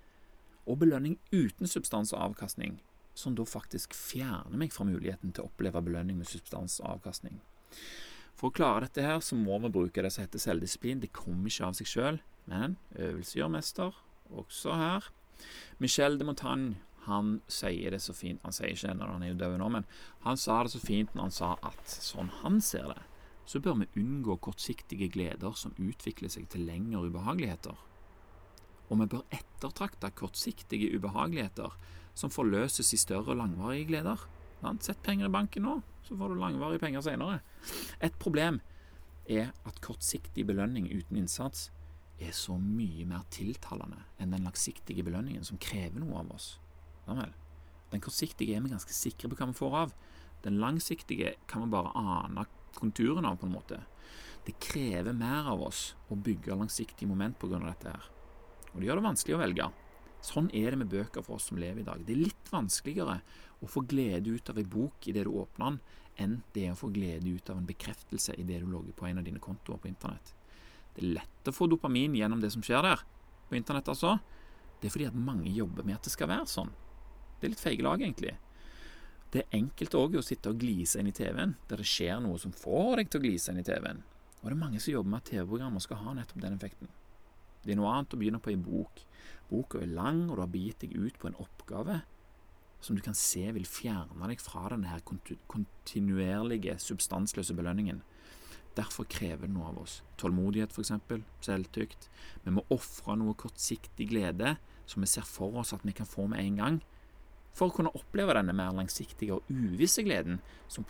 og 0.68 0.82
belønning 0.84 1.18
uten 1.32 1.68
substans 1.68 2.12
og 2.14 2.22
avkastning, 2.30 2.78
som 3.16 3.36
da 3.36 3.46
faktisk 3.48 3.96
fjerner 3.96 4.60
meg 4.60 4.76
fra 4.76 4.86
muligheten 4.88 5.34
til 5.34 5.44
å 5.46 5.50
oppleve 5.50 5.82
belønning 5.84 6.20
med 6.20 6.30
substans 6.30 6.80
og 6.84 6.98
avkastning. 6.98 7.40
For 8.40 8.52
å 8.52 8.56
klare 8.56 8.86
dette 8.88 9.04
her, 9.04 9.20
så 9.24 9.36
må 9.36 9.58
vi 9.64 9.72
bruke 9.74 10.04
det 10.04 10.14
som 10.16 10.24
heter 10.24 10.40
selvdisiplin. 10.40 11.02
Det 11.04 11.12
kommer 11.16 11.52
ikke 11.52 11.72
av 11.72 11.80
seg 11.80 11.90
sjøl, 11.92 12.20
men 12.48 12.78
øvelse 12.96 13.40
gjør 13.40 13.52
mester, 13.56 13.98
også 14.32 14.78
her. 14.80 15.10
Michel 15.84 16.16
de 16.20 16.28
Montagne 16.28 16.78
han 17.10 17.36
sier 17.52 17.94
det 17.94 18.02
så 18.04 18.14
fint 18.16 18.44
Han 18.46 18.56
sier 18.56 18.72
ikke 18.74 18.92
det 18.92 18.98
når 19.00 19.14
han 19.16 19.26
er 19.26 19.38
død 19.40 19.58
nå, 19.62 19.70
men 19.74 19.88
han 20.26 20.40
sa 20.40 20.62
det 20.64 20.74
så 20.74 20.82
fint 20.82 21.14
når 21.16 21.28
han 21.28 21.36
sa 21.36 21.52
at 21.66 21.94
sånn 21.94 22.32
han 22.42 22.60
ser 22.64 22.92
det, 22.94 23.04
så 23.50 23.62
bør 23.64 23.80
vi 23.82 23.90
unngå 24.02 24.38
kortsiktige 24.46 25.10
gleder 25.10 25.56
som 25.58 25.74
utvikler 25.82 26.30
seg 26.30 26.46
til 26.54 26.68
lengre 26.70 27.08
ubehageligheter. 27.10 27.78
Og 28.90 29.00
vi 29.02 29.08
bør 29.10 29.26
ettertrakte 29.34 30.12
kortsiktige 30.18 30.92
ubehageligheter 30.98 31.74
som 32.18 32.34
forløses 32.34 32.94
i 32.94 33.00
større 33.02 33.34
og 33.34 33.42
langvarige 33.42 33.88
gleder. 33.90 34.22
Sett 34.84 35.02
penger 35.06 35.30
i 35.30 35.34
banken 35.34 35.66
nå, 35.66 35.80
så 36.06 36.18
får 36.18 36.34
du 36.34 36.42
langvarige 36.42 36.84
penger 36.84 37.06
senere. 37.06 37.40
Et 38.06 38.16
problem 38.22 38.60
er 39.30 39.54
at 39.66 39.82
kortsiktig 39.86 40.46
belønning 40.50 40.90
uten 40.90 41.22
innsats 41.22 41.70
er 42.20 42.34
så 42.36 42.58
mye 42.60 43.06
mer 43.08 43.24
tiltalende 43.32 44.02
enn 44.20 44.34
den 44.36 44.46
langsiktige 44.48 45.06
belønningen 45.08 45.46
som 45.48 45.62
krever 45.62 46.02
noe 46.02 46.20
av 46.20 46.34
oss. 46.36 46.58
Vel. 47.18 47.34
Den 47.90 48.04
kortsiktige 48.06 48.56
er 48.56 48.62
vi 48.62 48.72
ganske 48.74 48.94
sikre 48.94 49.30
på 49.30 49.38
hva 49.40 49.50
vi 49.50 49.58
får 49.58 49.78
av. 49.84 49.94
Den 50.46 50.60
langsiktige 50.62 51.34
kan 51.50 51.66
vi 51.66 51.74
bare 51.74 51.94
ane 51.98 52.46
konturene 52.78 53.32
av, 53.32 53.40
på 53.42 53.48
en 53.48 53.56
måte. 53.56 53.82
Det 54.46 54.56
krever 54.62 55.14
mer 55.14 55.50
av 55.52 55.62
oss 55.62 55.96
å 56.10 56.16
bygge 56.16 56.56
langsiktig 56.56 57.08
moment 57.10 57.40
pga. 57.40 57.60
dette 57.60 57.90
her. 57.90 58.10
Og 58.74 58.80
det 58.80 58.88
gjør 58.88 59.02
det 59.02 59.08
vanskelig 59.10 59.36
å 59.36 59.42
velge. 59.42 59.70
Sånn 60.22 60.50
er 60.54 60.72
det 60.72 60.80
med 60.82 60.92
bøker 60.92 61.24
for 61.24 61.40
oss 61.40 61.48
som 61.50 61.58
lever 61.58 61.82
i 61.82 61.88
dag. 61.88 62.02
Det 62.06 62.14
er 62.14 62.26
litt 62.28 62.52
vanskeligere 62.52 63.22
å 63.60 63.68
få 63.68 63.84
glede 63.88 64.36
ut 64.36 64.50
av 64.52 64.58
ei 64.60 64.66
bok 64.68 65.08
idet 65.08 65.26
du 65.28 65.32
åpner 65.32 65.66
den, 65.66 65.80
enn 66.20 66.36
det 66.54 66.66
er 66.68 66.74
å 66.74 66.80
få 66.80 66.90
glede 66.92 67.32
ut 67.32 67.50
av 67.50 67.58
en 67.60 67.68
bekreftelse 67.68 68.36
idet 68.36 68.60
du 68.64 68.68
logger 68.68 68.96
på 68.96 69.08
en 69.08 69.22
av 69.22 69.24
dine 69.28 69.40
kontoer 69.40 69.80
på 69.80 69.88
internett. 69.88 70.34
Det 70.96 71.04
er 71.04 71.16
lett 71.20 71.48
å 71.48 71.56
få 71.56 71.70
dopamin 71.72 72.18
gjennom 72.18 72.42
det 72.44 72.52
som 72.52 72.64
skjer 72.66 72.84
der, 72.84 73.06
på 73.48 73.56
internett 73.56 73.88
altså. 73.92 74.18
Det 74.80 74.90
er 74.90 74.94
fordi 74.94 75.08
at 75.10 75.16
mange 75.16 75.52
jobber 75.52 75.88
med 75.88 75.98
at 75.98 76.08
det 76.08 76.14
skal 76.14 76.32
være 76.32 76.48
sånn. 76.52 76.72
Det 77.40 77.48
er 77.48 77.54
litt 77.56 77.64
feige 77.64 77.86
lag, 77.86 78.02
egentlig. 78.04 78.36
Det 79.32 79.44
er 79.44 79.58
enkelt 79.60 79.96
òg 79.96 80.18
å 80.20 80.26
sitte 80.26 80.52
og 80.52 80.62
glise 80.62 81.00
inn 81.00 81.12
i 81.12 81.16
TV-en, 81.16 81.56
der 81.70 81.82
det 81.82 81.88
skjer 81.88 82.22
noe 82.24 82.40
som 82.42 82.54
får 82.56 83.00
deg 83.00 83.12
til 83.12 83.22
å 83.22 83.26
glise 83.28 83.54
inn 83.54 83.62
i 83.62 83.66
TV-en. 83.66 84.02
Og 84.40 84.48
det 84.48 84.56
er 84.56 84.62
mange 84.64 84.80
som 84.82 84.94
jobber 84.94 85.14
med 85.14 85.22
at 85.22 85.30
TV-programmer 85.30 85.84
skal 85.84 86.02
ha 86.02 86.16
nettopp 86.18 86.42
den 86.44 86.56
effekten. 86.58 86.92
Det 87.64 87.74
er 87.74 87.80
noe 87.80 87.92
annet 87.92 88.16
å 88.16 88.20
begynne 88.20 88.40
på 88.42 88.54
ei 88.54 88.60
bok. 88.60 89.04
Boka 89.50 89.82
er 89.84 89.92
lang, 89.92 90.26
og 90.30 90.38
du 90.38 90.44
har 90.44 90.52
begitt 90.52 90.82
deg 90.86 90.96
ut 90.96 91.20
på 91.20 91.30
en 91.30 91.38
oppgave 91.44 92.02
som 92.82 92.96
du 92.96 93.02
kan 93.04 93.18
se 93.18 93.44
vil 93.52 93.68
fjerne 93.68 94.30
deg 94.32 94.40
fra 94.40 94.70
denne 94.72 94.88
her 94.88 95.04
kontinuerlige, 95.04 96.78
substansløse 96.80 97.56
belønningen. 97.58 98.00
Derfor 98.78 99.08
krever 99.12 99.48
det 99.48 99.52
noe 99.52 99.74
av 99.74 99.82
oss. 99.82 99.98
Tålmodighet, 100.22 100.72
f.eks. 100.72 100.94
Selvtykt. 101.44 102.08
Vi 102.46 102.54
må 102.56 102.64
ofre 102.72 103.18
noe 103.20 103.36
kortsiktig 103.36 104.08
glede 104.14 104.56
som 104.88 105.04
vi 105.04 105.10
ser 105.12 105.28
for 105.28 105.60
oss 105.60 105.74
at 105.76 105.84
vi 105.84 105.96
kan 105.98 106.08
få 106.08 106.30
med 106.32 106.40
en 106.40 106.62
gang, 106.62 106.80
for 107.60 107.70
å 107.70 107.76
kunne 107.76 107.94
oppleve 107.98 108.36
denne 108.38 108.56
mer 108.56 108.72
langsiktige 108.76 109.36
og 109.36 109.52
uvisse 109.52 110.04
gleden 110.08 110.40
som, 110.72 110.88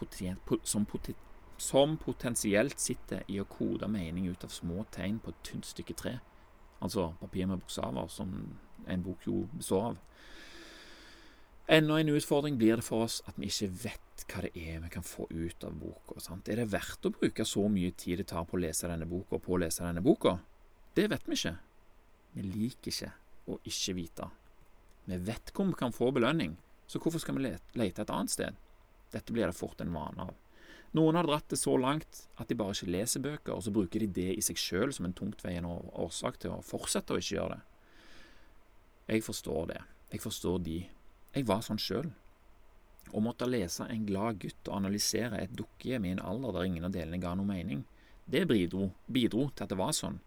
som, 0.63 0.85
som 1.57 1.97
potensielt 1.97 2.79
sitter 2.79 3.25
i 3.27 3.41
å 3.41 3.49
kode 3.49 3.89
mening 3.89 4.29
ut 4.29 4.45
av 4.45 4.53
små 4.53 4.85
tegn 4.93 5.17
på 5.23 5.33
et 5.33 5.47
tynt 5.49 5.69
stykke 5.69 5.97
tre 5.97 6.19
altså 6.79 7.13
papir 7.19 7.47
med 7.47 7.59
bokstaver, 7.59 8.07
som 8.07 8.33
en 8.87 9.03
bok 9.03 9.25
jo 9.27 9.45
består 9.53 9.91
av. 9.91 9.97
Enda 11.69 11.99
en 11.99 12.09
utfordring 12.09 12.57
blir 12.57 12.79
det 12.79 12.85
for 12.85 13.05
oss 13.05 13.19
at 13.29 13.37
vi 13.37 13.49
ikke 13.51 13.69
vet 13.83 14.23
hva 14.29 14.41
det 14.45 14.51
er 14.57 14.79
vi 14.81 14.89
kan 14.93 15.05
få 15.05 15.27
ut 15.29 15.63
av 15.63 15.75
boka. 15.77 16.17
Er 16.49 16.63
det 16.63 16.71
verdt 16.71 17.05
å 17.05 17.13
bruke 17.13 17.45
så 17.45 17.67
mye 17.69 17.91
tid 17.91 18.23
det 18.23 18.29
tar 18.31 18.47
på 18.49 18.57
å 18.57 18.61
lese 18.63 18.89
denne 18.89 19.05
boka 19.09 19.37
på 19.37 19.53
å 19.53 19.59
lese 19.61 19.85
denne 19.85 20.01
boka? 20.01 20.39
Det 20.97 21.05
vet 21.11 21.27
vi 21.29 21.37
ikke. 21.37 21.55
Vi 22.33 22.45
liker 22.47 22.93
ikke 22.93 23.11
å 23.49 23.59
ikke 23.69 23.95
vite. 23.97 24.29
Vi 25.09 25.17
vet 25.25 25.49
hvor 25.55 25.65
vi 25.65 25.77
kan 25.77 25.95
få 25.95 26.11
belønning, 26.13 26.53
så 26.85 26.99
hvorfor 27.01 27.21
skal 27.21 27.39
vi 27.39 27.49
lete 27.49 28.03
et 28.03 28.13
annet 28.13 28.33
sted? 28.33 28.57
Dette 29.09 29.33
blir 29.33 29.49
det 29.49 29.57
fort 29.57 29.81
en 29.81 29.93
vane 29.93 30.27
av. 30.29 30.35
Noen 30.97 31.17
har 31.17 31.25
dratt 31.25 31.49
det 31.49 31.57
så 31.61 31.75
langt 31.77 32.23
at 32.41 32.49
de 32.49 32.57
bare 32.57 32.73
ikke 32.73 32.93
leser 32.93 33.21
bøker, 33.21 33.53
og 33.55 33.63
så 33.65 33.73
bruker 33.73 34.01
de 34.01 34.09
det 34.13 34.29
i 34.35 34.45
seg 34.45 34.57
sjøl 34.57 34.93
som 34.93 35.05
en 35.05 35.13
tungtveiende 35.17 35.69
årsak 36.01 36.39
til 36.41 36.53
å 36.53 36.63
fortsette 36.65 37.13
å 37.13 37.21
ikke 37.21 37.35
gjøre 37.35 37.57
det. 37.57 37.61
Jeg 39.09 39.25
forstår 39.25 39.69
det. 39.73 39.81
Jeg 40.13 40.21
forstår 40.21 40.61
de. 40.65 40.79
Jeg 41.33 41.45
var 41.49 41.61
sånn 41.65 41.81
sjøl. 41.81 42.09
Å 43.09 43.21
måtte 43.25 43.47
lese 43.49 43.87
En 43.89 44.05
glad 44.05 44.37
gutt 44.41 44.69
og 44.69 44.75
analysere 44.75 45.41
et 45.41 45.53
dukkehjem 45.57 46.05
i 46.05 46.13
en 46.13 46.21
alder 46.21 46.53
der 46.53 46.69
ingen 46.69 46.85
av 46.85 46.93
delene 46.93 47.21
ga 47.21 47.33
noe 47.37 47.49
mening, 47.49 47.85
det 48.29 48.45
bidro, 48.45 48.91
bidro 49.09 49.47
til 49.49 49.65
at 49.65 49.71
det 49.73 49.77
var 49.79 49.93
sånn. 49.97 50.19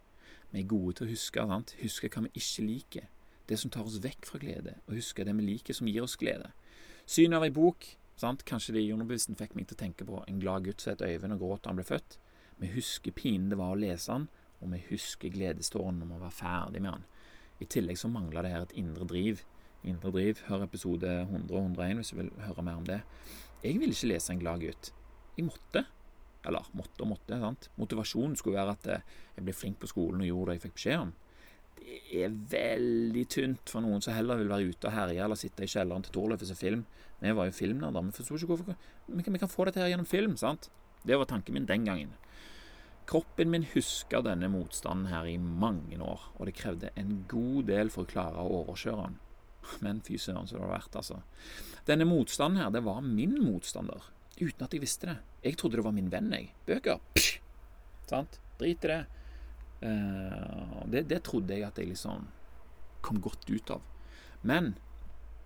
Vi 0.50 0.62
er 0.62 0.70
gode 0.70 0.98
til 0.98 1.06
å 1.06 1.12
huske, 1.12 1.46
sant? 1.46 1.74
huske 1.78 2.10
hva 2.10 2.24
vi 2.26 2.32
ikke 2.38 2.66
liker. 2.66 3.11
Det 3.48 3.58
som 3.58 3.72
tar 3.72 3.86
oss 3.86 4.00
vekk 4.02 4.28
fra 4.28 4.38
glede, 4.42 4.76
og 4.86 4.98
huske 4.98 5.24
det 5.26 5.34
vi 5.38 5.46
liker 5.46 5.76
som 5.76 5.88
gir 5.90 6.04
oss 6.04 6.18
glede. 6.20 6.52
Synet 7.06 7.40
av 7.40 7.46
ei 7.46 7.54
bok 7.54 7.88
sant? 8.20 8.44
Kanskje 8.46 8.76
det 8.76 8.84
i 8.84 8.92
underbevisstheten 8.94 9.38
fikk 9.38 9.56
meg 9.58 9.68
til 9.68 9.78
å 9.78 9.82
tenke 9.82 10.06
på 10.06 10.20
en 10.26 10.42
glad 10.42 10.66
gutt 10.66 10.82
som 10.82 10.94
het 10.94 11.02
Øyvind 11.06 11.36
og 11.36 11.42
gråt 11.42 11.64
da 11.64 11.72
han 11.72 11.80
ble 11.80 11.86
født. 11.88 12.18
Vi 12.62 12.70
husker 12.76 13.14
pinen 13.16 13.50
det 13.50 13.58
var 13.58 13.74
å 13.74 13.80
lese 13.80 14.12
han, 14.12 14.28
og 14.62 14.70
vi 14.74 14.82
husker 14.90 15.32
gledestårene 15.34 16.04
når 16.04 16.12
vi 16.12 16.20
var 16.22 16.36
ferdig 16.36 16.82
med 16.84 16.94
han. 16.94 17.08
I 17.62 17.68
tillegg 17.70 17.98
så 17.98 18.10
mangla 18.10 18.44
det 18.44 18.52
her 18.52 18.66
et 18.66 18.76
indre 18.78 19.06
driv. 19.08 19.42
Indre 19.86 20.12
driv, 20.14 20.44
Hør 20.46 20.66
episode 20.66 21.10
100 21.24 21.50
og 21.50 21.64
101 21.64 21.98
hvis 21.98 22.12
du 22.12 22.20
vil 22.20 22.30
høre 22.46 22.66
mer 22.66 22.78
om 22.78 22.86
det. 22.86 23.00
Jeg 23.62 23.78
ville 23.78 23.94
ikke 23.94 24.12
lese 24.12 24.32
En 24.32 24.42
glad 24.42 24.62
gutt. 24.62 24.92
Jeg 25.36 25.46
måtte. 25.46 25.84
Eller 26.46 26.70
måtte 26.74 27.02
og 27.02 27.12
måtte. 27.12 27.38
sant? 27.38 27.70
Motivasjonen 27.78 28.36
skulle 28.36 28.58
være 28.58 28.74
at 28.76 28.86
eh, 28.90 29.04
jeg 29.36 29.44
ble 29.46 29.54
flink 29.54 29.78
på 29.78 29.90
skolen 29.90 30.22
og 30.22 30.26
gjorde 30.26 30.50
det 30.50 30.56
jeg 30.56 30.64
fikk 30.66 30.78
beskjed 30.78 30.98
om. 30.98 31.12
Det 31.78 32.24
er 32.24 32.34
veldig 32.52 33.22
tynt 33.32 33.72
for 33.72 33.84
noen 33.84 34.02
som 34.04 34.14
heller 34.14 34.40
vil 34.40 34.50
være 34.52 34.72
ute 34.72 34.88
og 34.88 34.94
herje 34.94 35.24
eller 35.24 35.38
sitte 35.38 35.64
i 35.64 35.70
kjelleren 35.70 36.04
til 36.04 36.14
Torleif 36.14 36.44
og 36.44 36.50
se 36.50 36.56
film. 36.58 36.84
Vi 37.22 37.32
var 37.36 37.48
jo 37.48 37.54
filmnerder. 37.56 38.04
Vi 38.08 38.16
forsto 38.16 38.36
ikke 38.36 38.50
hvorfor 38.50 38.68
vi 38.72 39.22
kan, 39.22 39.32
vi 39.34 39.40
kan 39.40 39.50
få 39.50 39.66
dette 39.68 39.80
her 39.80 39.92
gjennom 39.92 40.08
film. 40.08 40.36
sant? 40.36 40.70
Det 41.06 41.18
var 41.18 41.26
tanken 41.30 41.54
min 41.54 41.66
den 41.66 41.84
gangen. 41.84 42.12
Kroppen 43.06 43.50
min 43.50 43.66
husker 43.74 44.22
denne 44.22 44.48
motstanden 44.48 45.10
her 45.10 45.26
i 45.26 45.36
mange 45.36 45.98
år, 45.98 46.28
og 46.38 46.46
det 46.46 46.54
krevde 46.54 46.92
en 46.96 47.24
god 47.28 47.66
del 47.68 47.90
for 47.90 48.04
å 48.04 48.12
klare 48.12 48.42
å 48.42 48.60
overkjøre 48.62 49.08
den. 49.08 49.18
Men 49.82 50.00
fy 50.06 50.18
søren 50.18 50.46
så 50.46 50.56
det 50.56 50.62
var 50.62 50.76
verdt, 50.76 50.98
altså. 51.00 51.18
Denne 51.86 52.06
motstanden 52.06 52.62
her, 52.62 52.70
det 52.74 52.84
var 52.86 53.02
min 53.02 53.34
motstander, 53.42 54.06
uten 54.38 54.66
at 54.66 54.74
jeg 54.74 54.84
visste 54.84 55.10
det. 55.10 55.16
Jeg 55.42 55.58
trodde 55.58 55.80
det 55.80 55.86
var 55.86 55.96
min 55.96 56.10
venn, 56.12 56.30
jeg. 56.34 56.52
Bøker. 56.66 57.02
Psh! 57.14 57.42
Sant? 58.10 58.38
Drit 58.60 58.86
i 58.86 58.92
det. 58.92 59.02
Uh, 59.82 60.82
det. 60.86 61.08
Det 61.10 61.22
trodde 61.26 61.56
jeg 61.56 61.66
at 61.66 61.78
jeg 61.78 61.90
liksom 61.90 62.28
kom 63.02 63.18
godt 63.22 63.48
ut 63.50 63.74
av. 63.74 63.82
Men 64.46 64.74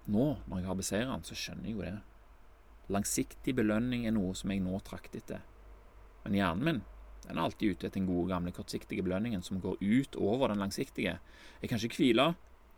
nå, 0.06 0.36
når 0.46 0.60
jeg 0.60 0.68
har 0.68 0.78
beseiret 0.78 1.28
så 1.28 1.36
skjønner 1.38 1.70
jeg 1.70 1.76
jo 1.76 1.84
det. 1.84 1.94
Langsiktig 2.92 3.56
belønning 3.58 4.04
er 4.06 4.14
noe 4.14 4.36
som 4.38 4.52
jeg 4.52 4.62
nå 4.62 4.78
trakter 4.86 5.22
etter. 5.22 5.42
Men 6.24 6.36
hjernen 6.38 6.68
min 6.68 6.84
den 7.26 7.40
er 7.40 7.42
alltid 7.42 7.74
ute 7.74 7.88
etter 7.88 7.98
den 7.98 8.06
gode, 8.06 8.28
gamle, 8.30 8.52
kortsiktige 8.54 9.02
belønningen 9.02 9.42
som 9.42 9.58
går 9.58 9.80
ut 9.80 10.16
over 10.20 10.52
den 10.52 10.60
langsiktige. 10.62 11.16
Jeg 11.58 11.70
kan 11.70 11.82
ikke 11.82 11.98
hvile. 11.98 12.26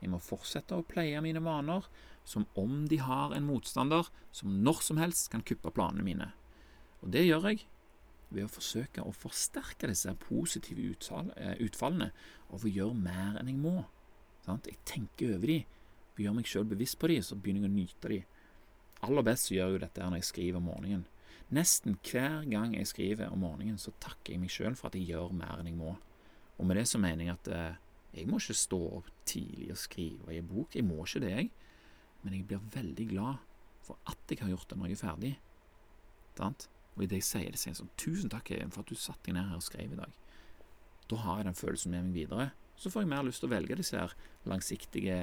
Jeg 0.00 0.12
må 0.12 0.20
fortsette 0.22 0.78
å 0.78 0.86
pleie 0.86 1.20
mine 1.20 1.42
vaner 1.44 1.84
som 2.28 2.46
om 2.56 2.86
de 2.88 3.00
har 3.02 3.34
en 3.36 3.44
motstander 3.48 4.08
som 4.32 4.54
når 4.64 4.80
som 4.86 5.00
helst 5.00 5.28
kan 5.32 5.44
kuppe 5.44 5.72
planene 5.74 6.06
mine. 6.06 6.30
Og 7.02 7.12
det 7.12 7.26
gjør 7.26 7.50
jeg 7.50 7.66
ved 8.35 8.44
å 8.44 8.52
forsøke 8.52 9.04
å 9.04 9.14
forsterke 9.16 9.88
disse 9.90 10.12
positive 10.20 10.85
eh, 10.90 11.54
utfallene 11.64 12.11
og 12.49 12.62
få 12.64 12.73
gjøre 12.73 12.97
mer 12.97 13.38
enn 13.40 13.50
jeg 13.52 13.61
må. 13.61 13.76
Jeg 14.49 14.78
tenker 14.88 15.35
over 15.37 15.50
de, 15.50 15.58
gjør 16.18 16.35
meg 16.38 16.49
sjøl 16.49 16.66
bevisst 16.68 16.99
på 17.00 17.11
de, 17.12 17.20
så 17.23 17.37
begynner 17.37 17.66
jeg 17.66 17.70
å 17.70 17.76
nyte 17.76 18.12
de. 18.12 18.18
Aller 19.06 19.26
best 19.26 19.49
så 19.49 19.54
gjør 19.54 19.76
jeg 19.76 19.82
dette 19.85 20.06
når 20.06 20.20
jeg 20.20 20.28
skriver 20.32 20.61
om 20.61 20.68
morgenen. 20.70 21.04
Nesten 21.54 21.97
hver 22.04 22.44
gang 22.50 22.75
jeg 22.76 22.88
skriver 22.90 23.32
om 23.32 23.44
morgenen, 23.44 23.78
så 23.80 23.94
takker 24.02 24.35
jeg 24.35 24.42
meg 24.42 24.52
sjøl 24.52 24.76
for 24.76 24.90
at 24.90 24.99
jeg 24.99 25.08
gjør 25.12 25.37
mer 25.37 25.61
enn 25.61 25.70
jeg 25.70 25.78
må. 25.78 25.94
Og 26.58 26.66
med 26.66 26.80
det 26.80 26.88
så 26.90 27.00
mener 27.00 27.25
jeg 27.25 27.37
at 27.37 27.50
eh, 27.54 27.78
jeg 28.18 28.28
må 28.28 28.40
ikke 28.40 28.56
stå 28.56 28.80
opp 28.99 29.12
tidlig 29.28 29.70
og 29.73 29.80
skrive 29.80 30.35
i 30.35 30.40
en 30.40 30.49
bok. 30.49 30.75
Jeg 30.75 30.85
må 30.85 30.99
ikke 31.04 31.23
det, 31.25 31.35
jeg. 31.37 31.52
Men 32.25 32.35
jeg 32.35 32.49
blir 32.50 32.73
veldig 32.75 33.06
glad 33.12 33.44
for 33.87 34.00
at 34.11 34.32
jeg 34.32 34.42
har 34.42 34.50
gjort 34.52 34.73
det 34.73 34.80
når 34.80 34.90
jeg 34.90 34.99
er 34.99 35.04
ferdig. 35.04 35.32
Sant? 36.38 36.68
Og 36.99 37.05
idet 37.07 37.21
jeg 37.21 37.28
sier 37.28 37.52
det, 37.55 37.61
sier 37.61 37.71
jeg 37.71 37.78
sånn 37.78 37.93
Tusen 38.00 38.33
takk 38.33 38.50
for 38.75 38.83
at 38.83 38.90
du 38.90 38.99
satte 38.99 39.28
deg 39.28 39.38
ned 39.38 39.52
her 39.52 39.61
og 39.61 39.64
skrev 39.64 39.95
i 39.95 40.00
dag. 40.00 40.17
Da 41.09 41.21
har 41.23 41.38
jeg 41.38 41.49
den 41.49 41.57
følelsen 41.57 41.95
med 41.95 42.09
meg 42.09 42.17
videre. 42.19 42.50
Så 42.78 42.90
får 42.90 43.05
jeg 43.05 43.11
mer 43.11 43.25
lyst 43.26 43.43
til 43.43 43.49
å 43.49 43.55
velge 43.55 43.78
disse 43.78 43.99
her 43.99 44.12
langsiktige 44.50 45.17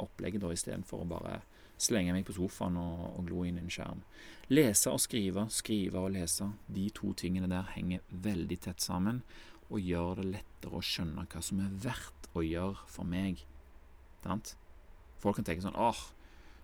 oppleggene 0.00 0.50
istedenfor 0.52 1.04
å 1.04 1.08
bare 1.08 1.38
slenge 1.78 2.12
meg 2.12 2.26
på 2.26 2.34
sofaen 2.36 2.76
og, 2.80 3.04
og 3.20 3.28
glo 3.28 3.44
inn 3.46 3.60
i 3.60 3.62
en 3.62 3.72
skjerm. 3.72 4.02
Lese 4.50 4.90
og 4.90 5.00
skrive, 5.04 5.46
skrive 5.54 6.02
og 6.02 6.12
lese, 6.16 6.50
de 6.66 6.88
to 6.96 7.12
tingene 7.16 7.48
der 7.50 7.70
henger 7.76 8.02
veldig 8.10 8.58
tett 8.66 8.84
sammen 8.84 9.22
og 9.68 9.84
gjør 9.84 10.22
det 10.22 10.28
lettere 10.32 10.80
å 10.80 10.84
skjønne 10.84 11.26
hva 11.28 11.42
som 11.44 11.60
er 11.62 11.76
verdt 11.84 12.28
å 12.36 12.44
gjøre 12.44 12.88
for 12.90 13.08
meg. 13.08 13.44
Sant? 14.24 14.56
Folk 15.22 15.38
kan 15.38 15.46
tenke 15.46 15.64
sånn 15.64 15.78
åh, 15.78 16.00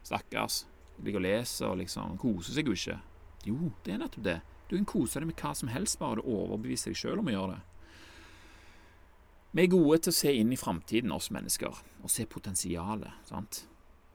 stakkars, 0.04 0.64
ligger 1.02 1.20
og 1.20 1.26
leser 1.26 1.70
og 1.70 1.80
liksom 1.80 2.18
koser 2.20 2.56
seg 2.56 2.68
jo 2.68 2.76
ikke. 2.76 2.98
Jo, 3.44 3.70
det 3.84 3.94
er 3.94 4.00
nettopp 4.00 4.26
det. 4.26 4.38
Du 4.68 4.76
kan 4.76 4.88
kose 4.88 5.20
deg 5.20 5.28
med 5.28 5.40
hva 5.40 5.52
som 5.56 5.70
helst, 5.72 5.98
bare 6.00 6.20
du 6.20 6.28
overbeviser 6.28 6.92
deg 6.92 7.00
sjøl 7.00 7.20
om 7.20 7.30
å 7.30 7.34
gjøre 7.34 7.56
det. 7.56 7.62
Vi 9.54 9.62
er 9.62 9.70
gode 9.70 10.00
til 10.02 10.10
å 10.10 10.16
se 10.16 10.32
inn 10.34 10.50
i 10.50 10.58
framtiden, 10.58 11.12
oss 11.14 11.30
mennesker, 11.30 11.76
og 12.02 12.10
se 12.10 12.26
potensialet. 12.26 13.20
sant? 13.28 13.64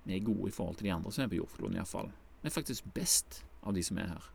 Vi 0.04 0.18
er 0.18 0.26
gode 0.26 0.50
i 0.50 0.56
forhold 0.56 0.80
til 0.80 0.90
de 0.90 0.96
andre 0.96 1.14
som 1.16 1.24
er 1.24 1.30
på 1.32 1.38
jordkloden, 1.40 1.78
iallfall. 1.78 2.10
Vi 2.42 2.50
er 2.50 2.56
faktisk 2.56 2.90
best 2.96 3.44
av 3.64 3.78
de 3.78 3.84
som 3.86 4.00
er 4.02 4.10
her. 4.12 4.26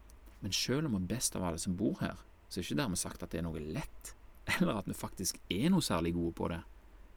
Men 0.41 0.53
selv 0.53 0.87
om 0.87 0.97
vi 0.97 1.03
er 1.03 1.11
best 1.17 1.37
av 1.37 1.45
alle 1.45 1.61
som 1.61 1.77
bor 1.77 1.99
her, 2.01 2.23
så 2.49 2.61
er 2.61 2.67
ikke 2.67 2.79
dermed 2.79 3.01
sagt 3.01 3.25
at 3.25 3.33
det 3.33 3.43
er 3.43 3.47
noe 3.49 3.61
lett, 3.61 4.15
eller 4.61 4.79
at 4.79 4.89
vi 4.89 4.97
faktisk 4.97 5.41
er 5.53 5.69
noe 5.73 5.85
særlig 5.85 6.15
gode 6.15 6.33
på 6.39 6.49
det. 6.53 6.61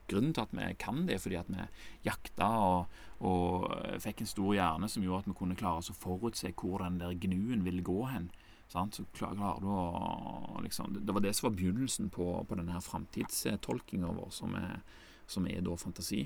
Grunnen 0.08 0.34
til 0.34 0.46
at 0.46 0.54
vi 0.56 0.68
kan 0.80 1.02
det, 1.08 1.16
er 1.16 1.24
fordi 1.24 1.40
at 1.40 1.50
vi 1.52 1.64
jakta 2.08 2.48
og, 2.64 3.00
og 3.28 3.66
fikk 4.04 4.24
en 4.24 4.32
stor 4.32 4.54
hjerne 4.56 4.88
som 4.92 5.04
gjorde 5.04 5.26
at 5.26 5.32
vi 5.32 5.36
kunne 5.40 5.58
klare 5.60 5.84
oss 5.84 5.92
å 5.92 5.98
forutse 6.00 6.54
hvor 6.56 6.84
den 6.84 7.00
der 7.02 7.16
gnuen 7.20 7.66
ville 7.68 7.84
gå 7.84 8.06
hen. 8.08 8.30
Sant? 8.68 8.98
Så 8.98 9.06
klarer 9.16 9.62
du 9.64 9.68
å 9.72 10.60
liksom, 10.64 10.98
Det 11.00 11.14
var 11.16 11.24
det 11.24 11.34
som 11.34 11.50
var 11.50 11.58
begynnelsen 11.58 12.10
på, 12.12 12.28
på 12.50 12.60
denne 12.60 12.82
framtidstolkinga 12.84 14.12
vår, 14.12 14.30
som 14.36 14.56
er, 14.60 14.82
som 15.28 15.48
er 15.48 15.64
da 15.64 15.78
fantasi. 15.80 16.26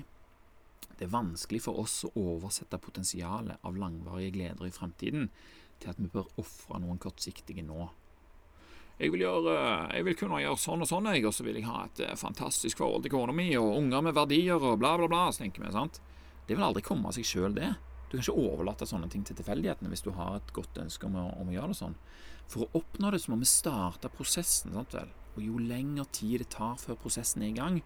Det 0.98 1.06
er 1.06 1.14
vanskelig 1.14 1.62
for 1.64 1.82
oss 1.82 2.02
å 2.06 2.12
oversette 2.18 2.78
potensialet 2.82 3.62
av 3.62 3.78
langvarige 3.78 4.34
gleder 4.36 4.68
i 4.68 4.74
framtiden 4.74 5.28
til 5.82 5.90
at 5.90 5.98
vi 5.98 6.10
bør 6.10 6.30
ofre 6.42 6.78
noen 6.82 7.00
kortsiktige 7.02 7.64
nå. 7.66 7.88
Jeg 9.00 9.10
vil, 9.14 9.24
gjøre, 9.24 9.54
jeg 9.96 10.04
vil, 10.06 10.16
kunne 10.18 10.42
gjøre 10.42 10.60
sånn 10.60 10.84
og 10.84 10.86
sånn, 10.86 11.08
jeg, 11.10 11.24
og 11.26 11.34
så 11.34 11.46
vil 11.46 11.56
jeg 11.58 11.66
ha 11.66 11.86
et 11.88 12.02
eh, 12.04 12.18
fantastisk 12.18 12.78
forhold 12.78 13.02
til 13.02 13.14
kona 13.14 13.34
mi 13.34 13.48
og 13.58 13.78
unger 13.80 14.04
med 14.06 14.14
verdier 14.14 14.62
og 14.62 14.76
bla, 14.78 14.92
bla, 15.00 15.08
bla. 15.10 15.24
Så 15.32 15.42
tenker 15.42 15.64
vi, 15.64 15.72
sant? 15.74 15.98
Det 16.46 16.54
vil 16.54 16.66
aldri 16.66 16.84
komme 16.86 17.10
av 17.10 17.16
seg 17.16 17.26
sjøl, 17.26 17.56
det. 17.56 17.72
Du 18.12 18.18
kan 18.18 18.26
ikke 18.26 18.44
overlate 18.44 18.84
sånne 18.84 19.08
ting 19.08 19.22
til 19.24 19.38
tilfeldighetene 19.38 19.88
hvis 19.88 20.04
du 20.04 20.10
har 20.12 20.34
et 20.36 20.50
godt 20.52 20.76
ønske 20.82 21.08
om 21.08 21.14
å, 21.16 21.30
om 21.40 21.48
å 21.48 21.54
gjøre 21.54 21.72
det 21.72 21.78
sånn. 21.78 21.94
For 22.52 22.66
å 22.66 22.82
oppnå 22.82 23.08
det 23.14 23.22
så 23.22 23.32
må 23.32 23.38
vi 23.40 23.48
starte 23.48 24.10
prosessen. 24.12 24.74
sant 24.76 24.92
vel? 24.92 25.08
Og 25.32 25.46
jo 25.46 25.56
lengre 25.56 26.04
tid 26.12 26.42
det 26.42 26.50
tar 26.52 26.76
før 26.76 26.98
prosessen 27.00 27.40
er 27.40 27.54
i 27.54 27.56
gang, 27.56 27.78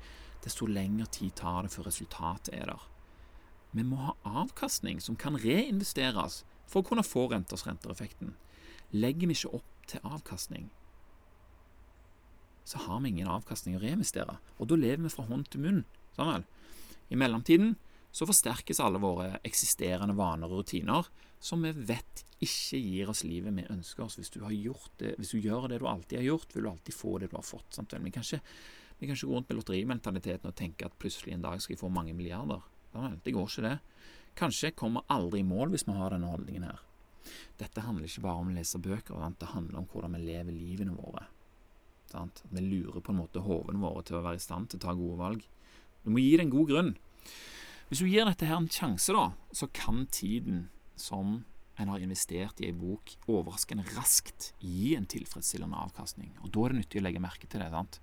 desto 0.42 0.66
lengre 0.66 1.06
tid 1.14 1.36
tar 1.38 1.62
det 1.62 1.70
før 1.76 1.86
resultatet 1.86 2.50
er 2.58 2.72
der. 2.72 2.88
Vi 3.70 3.84
må 3.86 4.00
ha 4.02 4.16
avkastning 4.42 4.98
som 5.04 5.14
kan 5.14 5.38
reinvesteres 5.38 6.40
for 6.66 6.82
å 6.82 6.88
kunne 6.90 7.06
få 7.06 7.28
renters 7.30 7.62
rentereffekten. 7.68 8.34
Legger 8.98 9.30
vi 9.30 9.38
ikke 9.38 9.54
opp 9.60 9.86
til 9.86 10.02
avkastning, 10.02 10.66
så 12.66 12.82
har 12.82 12.98
vi 13.00 13.14
ingen 13.14 13.30
avkastning 13.30 13.76
å 13.78 13.80
reinvestere, 13.84 14.40
og 14.58 14.66
da 14.66 14.74
lever 14.74 15.04
vi 15.04 15.10
fra 15.12 15.28
hånd 15.28 15.46
til 15.52 15.62
munn. 15.62 15.84
Sånn 16.18 16.32
vel? 16.32 16.46
I 17.14 17.18
mellomtiden 17.20 17.76
så 18.16 18.24
forsterkes 18.24 18.80
alle 18.80 19.00
våre 19.02 19.42
eksisterende 19.44 20.16
vaner 20.16 20.48
og 20.48 20.62
rutiner 20.62 21.08
som 21.42 21.60
vi 21.62 21.72
vet 21.76 22.22
ikke 22.40 22.78
gir 22.80 23.10
oss 23.12 23.22
livet 23.28 23.52
vi 23.58 23.66
ønsker 23.72 24.06
oss. 24.06 24.16
Hvis 24.16 24.32
du, 24.32 24.40
det, 24.40 25.12
hvis 25.18 25.34
du, 25.34 25.38
gjør 25.40 25.68
det 25.68 25.82
du 25.82 25.86
alltid 25.88 26.22
har 26.22 26.30
gjort, 26.30 26.54
vil 26.54 26.64
du 26.64 26.70
alltid 26.70 26.96
få 26.96 27.18
det 27.20 27.28
du 27.30 27.36
har 27.36 27.44
fått. 27.44 27.76
Vi, 27.76 28.10
kan 28.10 28.24
ikke, 28.24 28.40
vi 28.98 29.06
kan 29.06 29.18
ikke 29.18 29.28
gå 29.28 29.34
rundt 29.34 29.50
med 29.52 29.60
lotterimentaliteten 29.60 30.48
og 30.48 30.56
tenke 30.56 30.88
at 30.88 30.96
plutselig 30.96 31.34
en 31.34 31.44
dag 31.44 31.60
skal 31.60 31.76
jeg 31.76 31.82
få 31.82 31.92
mange 31.92 32.16
milliarder. 32.16 32.64
Det 33.24 33.34
går 33.36 33.50
ikke, 33.50 33.68
det. 33.68 33.76
Kanskje 34.36 34.72
kommer 34.76 35.04
aldri 35.12 35.42
i 35.42 35.48
mål 35.48 35.74
hvis 35.74 35.84
vi 35.88 35.96
har 35.96 36.16
denne 36.16 36.30
holdningen 36.32 36.68
her. 36.70 36.80
Dette 37.60 37.84
handler 37.84 38.08
ikke 38.08 38.24
bare 38.24 38.40
om 38.40 38.52
å 38.52 38.56
lese 38.56 38.80
bøker, 38.80 39.28
det 39.40 39.50
handler 39.50 39.80
om 39.80 39.88
hvordan 39.90 40.16
vi 40.16 40.22
lever 40.24 40.56
livene 40.56 40.96
våre. 40.96 41.26
Sant? 42.08 42.44
Vi 42.48 42.62
lurer 42.62 43.02
på 43.02 43.12
en 43.12 43.20
måte 43.20 43.42
hovene 43.44 43.82
våre 43.82 44.04
til 44.06 44.18
å 44.18 44.24
være 44.24 44.38
i 44.40 44.44
stand 44.44 44.70
til 44.70 44.80
å 44.80 44.84
ta 44.86 44.94
gode 44.96 45.18
valg. 45.20 45.46
Du 46.04 46.12
må 46.14 46.22
gi 46.22 46.36
det 46.36 46.46
en 46.46 46.54
god 46.54 46.70
grunn. 46.70 46.92
Hvis 47.86 48.00
du 48.02 48.08
gir 48.10 48.26
dette 48.26 48.48
her 48.48 48.58
en 48.58 48.66
sjanse, 48.66 49.14
da, 49.14 49.28
så 49.54 49.68
kan 49.70 50.08
tiden 50.10 50.64
som 50.98 51.44
en 51.78 51.92
har 51.92 52.02
investert 52.02 52.58
i 52.58 52.70
ei 52.70 52.74
bok, 52.74 53.12
overraskende 53.30 53.84
raskt 53.94 54.48
gi 54.58 54.96
en 54.96 55.06
tilfredsstillende 55.06 55.78
avkastning. 55.84 56.32
Og 56.42 56.50
Da 56.50 56.64
er 56.64 56.74
det 56.74 56.80
nyttig 56.80 56.98
å 56.98 57.04
legge 57.04 57.22
merke 57.22 57.46
til 57.46 57.62
det. 57.62 57.70
sant? 57.70 58.00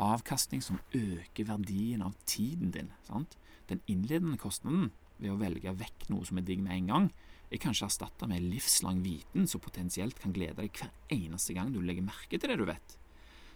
Avkastning 0.00 0.62
som 0.62 0.80
øker 0.94 1.44
verdien 1.44 2.00
av 2.00 2.14
tiden 2.24 2.70
din. 2.70 2.90
sant? 3.04 3.36
Den 3.68 3.82
innledende 3.86 4.38
kostnaden 4.38 4.92
ved 5.18 5.30
å 5.30 5.36
velge 5.36 5.76
vekk 5.76 6.08
noe 6.08 6.24
som 6.24 6.38
er 6.38 6.48
digg 6.48 6.60
med 6.60 6.72
en 6.72 6.86
gang, 6.86 7.12
er 7.50 7.58
kanskje 7.58 7.84
erstatta 7.84 8.26
med 8.26 8.40
livslang 8.40 9.02
viten 9.02 9.46
som 9.46 9.60
potensielt 9.60 10.18
kan 10.18 10.32
glede 10.32 10.56
deg 10.62 10.72
hver 10.72 10.90
eneste 11.10 11.52
gang 11.52 11.70
du 11.70 11.82
legger 11.82 12.02
merke 12.02 12.38
til 12.38 12.48
det 12.48 12.56
du 12.56 12.64
vet. 12.64 12.96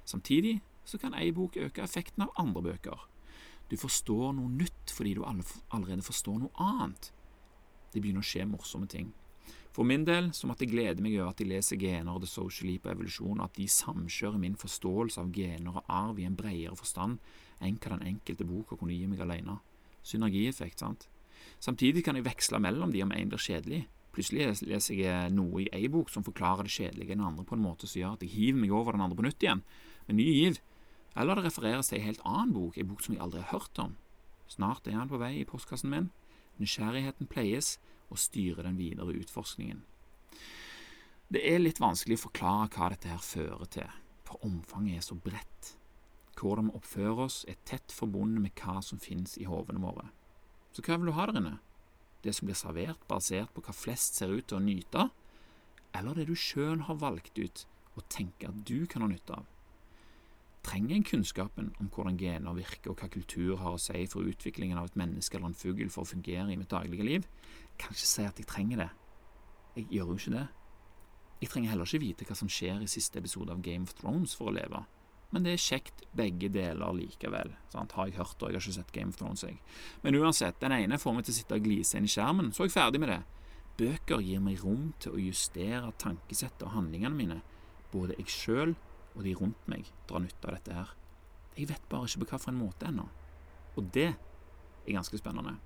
Samtidig 0.05 0.61
så 0.85 0.99
kan 0.99 1.15
ei 1.15 1.33
bok 1.33 1.57
øke 1.57 1.83
effekten 1.83 2.23
av 2.23 2.35
andre 2.37 2.63
bøker. 2.63 3.09
Du 3.71 3.77
forstår 3.81 4.33
noe 4.37 4.51
nytt 4.53 4.93
fordi 4.95 5.17
du 5.17 5.25
allerede 5.27 6.05
forstår 6.07 6.43
noe 6.45 6.55
annet 6.63 7.11
det 7.97 8.03
begynner 8.05 8.25
å 8.25 8.29
skje 8.29 8.45
morsomme 8.49 8.89
ting. 8.91 9.09
For 9.73 9.85
min 9.89 10.07
del 10.09 10.31
så 10.37 10.49
måtte 10.49 10.65
jeg 10.65 10.73
glede 10.73 11.05
meg 11.05 11.19
over 11.19 11.35
at 11.35 11.41
jeg 11.41 11.51
leser 11.51 11.81
gener, 11.81 12.21
The 12.21 12.29
Social 12.29 12.71
Leap 12.71 12.87
og 12.87 12.95
evolusjon, 12.95 13.41
og 13.41 13.45
at 13.45 13.59
de 13.59 13.67
samkjører 13.73 14.41
min 14.41 14.57
forståelse 14.57 15.21
av 15.21 15.33
gener 15.37 15.77
og 15.81 15.91
arv 15.93 16.21
i 16.21 16.27
en 16.29 16.37
bredere 16.37 16.77
forstand 16.77 17.19
enn 17.65 17.77
hva 17.81 17.95
den 17.95 18.07
enkelte 18.15 18.47
boka 18.49 18.77
kunne 18.77 18.97
gi 18.97 19.09
meg 19.09 19.21
alene. 19.25 19.59
Synergieffekt, 20.07 20.81
sant? 20.81 21.09
Samtidig 21.61 22.05
kan 22.05 22.17
jeg 22.17 22.27
veksle 22.27 22.61
mellom 22.61 22.93
de 22.93 23.05
om 23.05 23.13
en 23.13 23.33
blir 23.33 23.43
kjedelig. 23.43 23.83
Plutselig 24.17 24.65
leser 24.65 24.97
jeg 24.97 25.33
noe 25.37 25.65
i 25.65 25.69
ei 25.77 25.91
bok 25.93 26.09
som 26.13 26.25
forklarer 26.25 26.65
det 26.65 26.73
kjedelige 26.73 27.13
i 27.13 27.17
den 27.17 27.25
andre 27.25 27.45
på 27.45 27.57
en 27.57 27.65
måte 27.65 27.89
som 27.89 28.01
gjør 28.01 28.17
at 28.17 28.25
jeg 28.25 28.33
hiver 28.33 28.63
meg 28.63 28.73
over 28.73 28.97
den 28.97 29.05
andre 29.05 29.19
på 29.19 29.27
nytt 29.27 29.45
igjen, 29.45 29.65
med 30.09 30.21
ny 30.21 30.29
giv. 30.33 30.61
Eller 31.17 31.39
det 31.39 31.47
refereres 31.49 31.89
til 31.89 32.01
en 32.01 32.09
helt 32.11 32.25
annen 32.29 32.53
bok, 32.53 32.77
en 32.77 32.89
bok 32.91 33.03
som 33.05 33.15
jeg 33.17 33.23
aldri 33.25 33.41
har 33.41 33.55
hørt 33.57 33.81
om. 33.81 33.97
Snart 34.53 34.87
er 34.87 34.99
han 34.99 35.11
på 35.11 35.21
vei 35.21 35.39
i 35.41 35.49
postkassen 35.49 35.91
min. 35.91 36.11
Nysgjerrigheten 36.61 37.29
pleies, 37.31 37.77
og 38.11 38.21
styrer 38.23 38.63
den 38.63 38.79
videre 38.79 39.17
utforskningen. 39.19 39.83
Det 41.27 41.43
er 41.43 41.59
litt 41.59 41.81
vanskelig 41.83 42.21
å 42.21 42.27
forklare 42.29 42.69
hva 42.71 42.93
dette 42.93 43.11
her 43.11 43.23
fører 43.23 43.67
til, 43.75 43.89
for 44.27 44.45
omfanget 44.47 45.01
er 45.01 45.07
så 45.09 45.17
bredt. 45.19 45.73
Hvordan 46.37 46.69
vi 46.69 46.77
oppfører 46.79 47.23
oss, 47.25 47.41
er 47.49 47.59
tett 47.67 47.95
forbundet 47.95 48.45
med 48.45 48.55
hva 48.61 48.79
som 48.85 49.01
finnes 49.03 49.35
i 49.41 49.49
hovene 49.49 49.83
våre. 49.83 50.11
Så 50.71 50.85
hva 50.85 51.01
vil 51.01 51.11
du 51.11 51.17
ha 51.17 51.27
der 51.27 51.41
inne? 51.41 51.57
Det 52.23 52.35
som 52.37 52.47
blir 52.47 52.59
servert 52.59 53.03
basert 53.11 53.51
på 53.55 53.65
hva 53.65 53.75
flest 53.75 54.19
ser 54.21 54.35
ut 54.35 54.47
til 54.47 54.61
å 54.61 54.63
nyte, 54.63 55.09
eller 55.97 56.15
det 56.15 56.29
du 56.29 56.37
sjøl 56.37 56.85
har 56.87 57.01
valgt 57.01 57.39
ut 57.41 57.65
og 57.97 58.05
tenker 58.13 58.53
at 58.53 58.65
du 58.69 58.85
kan 58.91 59.03
ha 59.03 59.11
nytte 59.11 59.41
av? 59.41 59.47
Trenger 60.67 60.97
en 60.97 61.07
kunnskapen 61.07 61.69
om 61.79 61.89
hvordan 61.95 62.19
gener 62.19 62.57
virker 62.57 62.91
og 62.91 62.99
hva 62.99 63.09
kultur 63.13 63.55
har 63.61 63.77
å 63.77 63.81
si 63.81 64.03
for 64.11 64.27
utviklingen 64.27 64.81
av 64.81 64.89
et 64.89 64.99
menneske 64.99 65.39
eller 65.39 65.53
en 65.53 65.59
fugl 65.59 65.91
for 65.95 66.03
å 66.03 66.11
fungere 66.11 66.51
i 66.51 66.59
mitt 66.59 66.73
daglige 66.73 67.07
liv, 67.07 67.29
kan 67.79 67.95
ikke 67.95 68.09
si 68.11 68.27
at 68.27 68.41
jeg 68.43 68.49
trenger 68.51 68.83
det. 68.83 68.89
Jeg 69.77 69.87
gjør 69.95 70.11
jo 70.11 70.19
ikke 70.19 70.35
det. 70.35 70.47
Jeg 71.45 71.53
trenger 71.53 71.71
heller 71.71 71.87
ikke 71.87 72.03
vite 72.03 72.27
hva 72.27 72.39
som 72.39 72.51
skjer 72.51 72.83
i 72.83 72.91
siste 72.91 73.21
episode 73.21 73.55
av 73.55 73.63
Game 73.63 73.87
of 73.87 73.95
Thrones 73.95 74.35
for 74.35 74.51
å 74.51 74.57
leve. 74.57 74.83
Men 75.31 75.47
det 75.47 75.53
er 75.53 75.63
kjekt 75.63 76.03
begge 76.17 76.49
deler 76.51 76.95
likevel. 76.97 77.53
Sant? 77.71 77.95
Har 77.95 78.09
jeg 78.09 78.17
hørt, 78.17 78.41
og 78.41 78.49
jeg 78.51 78.57
har 78.57 78.65
ikke 78.65 78.77
sett 78.79 78.93
Game 78.95 79.13
of 79.13 79.19
Thrones. 79.21 79.45
Jeg. 79.45 79.59
Men 80.03 80.19
uansett, 80.19 80.59
den 80.63 80.75
ene 80.75 80.99
får 81.03 81.15
meg 81.15 81.27
til 81.27 81.35
å 81.35 81.39
sitte 81.39 81.59
og 81.59 81.67
glise 81.67 81.99
inn 81.99 82.09
i 82.09 82.11
skjermen, 82.11 82.53
så 82.55 82.65
er 82.65 82.71
jeg 82.71 82.77
ferdig 82.79 83.03
med 83.03 83.13
det. 83.13 83.21
Bøker 83.77 84.23
gir 84.25 84.41
meg 84.41 84.63
rom 84.65 84.91
til 85.03 85.15
å 85.15 85.21
justere 85.21 85.93
tankesettet 86.01 86.65
og 86.65 86.73
handlingene 86.79 87.19
mine. 87.19 87.39
Både 87.93 88.17
jeg 88.17 88.33
sjøl 88.33 88.77
og 89.17 89.25
de 89.25 89.35
rundt 89.37 89.71
meg 89.71 89.89
drar 90.09 90.23
nytte 90.23 90.49
av 90.49 90.59
dette 90.59 90.77
her. 90.77 90.93
Jeg 91.57 91.71
vet 91.71 91.89
bare 91.89 92.09
ikke 92.09 92.25
på 92.25 92.37
hvilken 92.37 92.59
måte 92.61 92.91
ennå. 92.91 93.07
Og 93.77 93.89
det 93.93 94.11
er 94.13 94.93
ganske 94.93 95.19
spennende. 95.19 95.57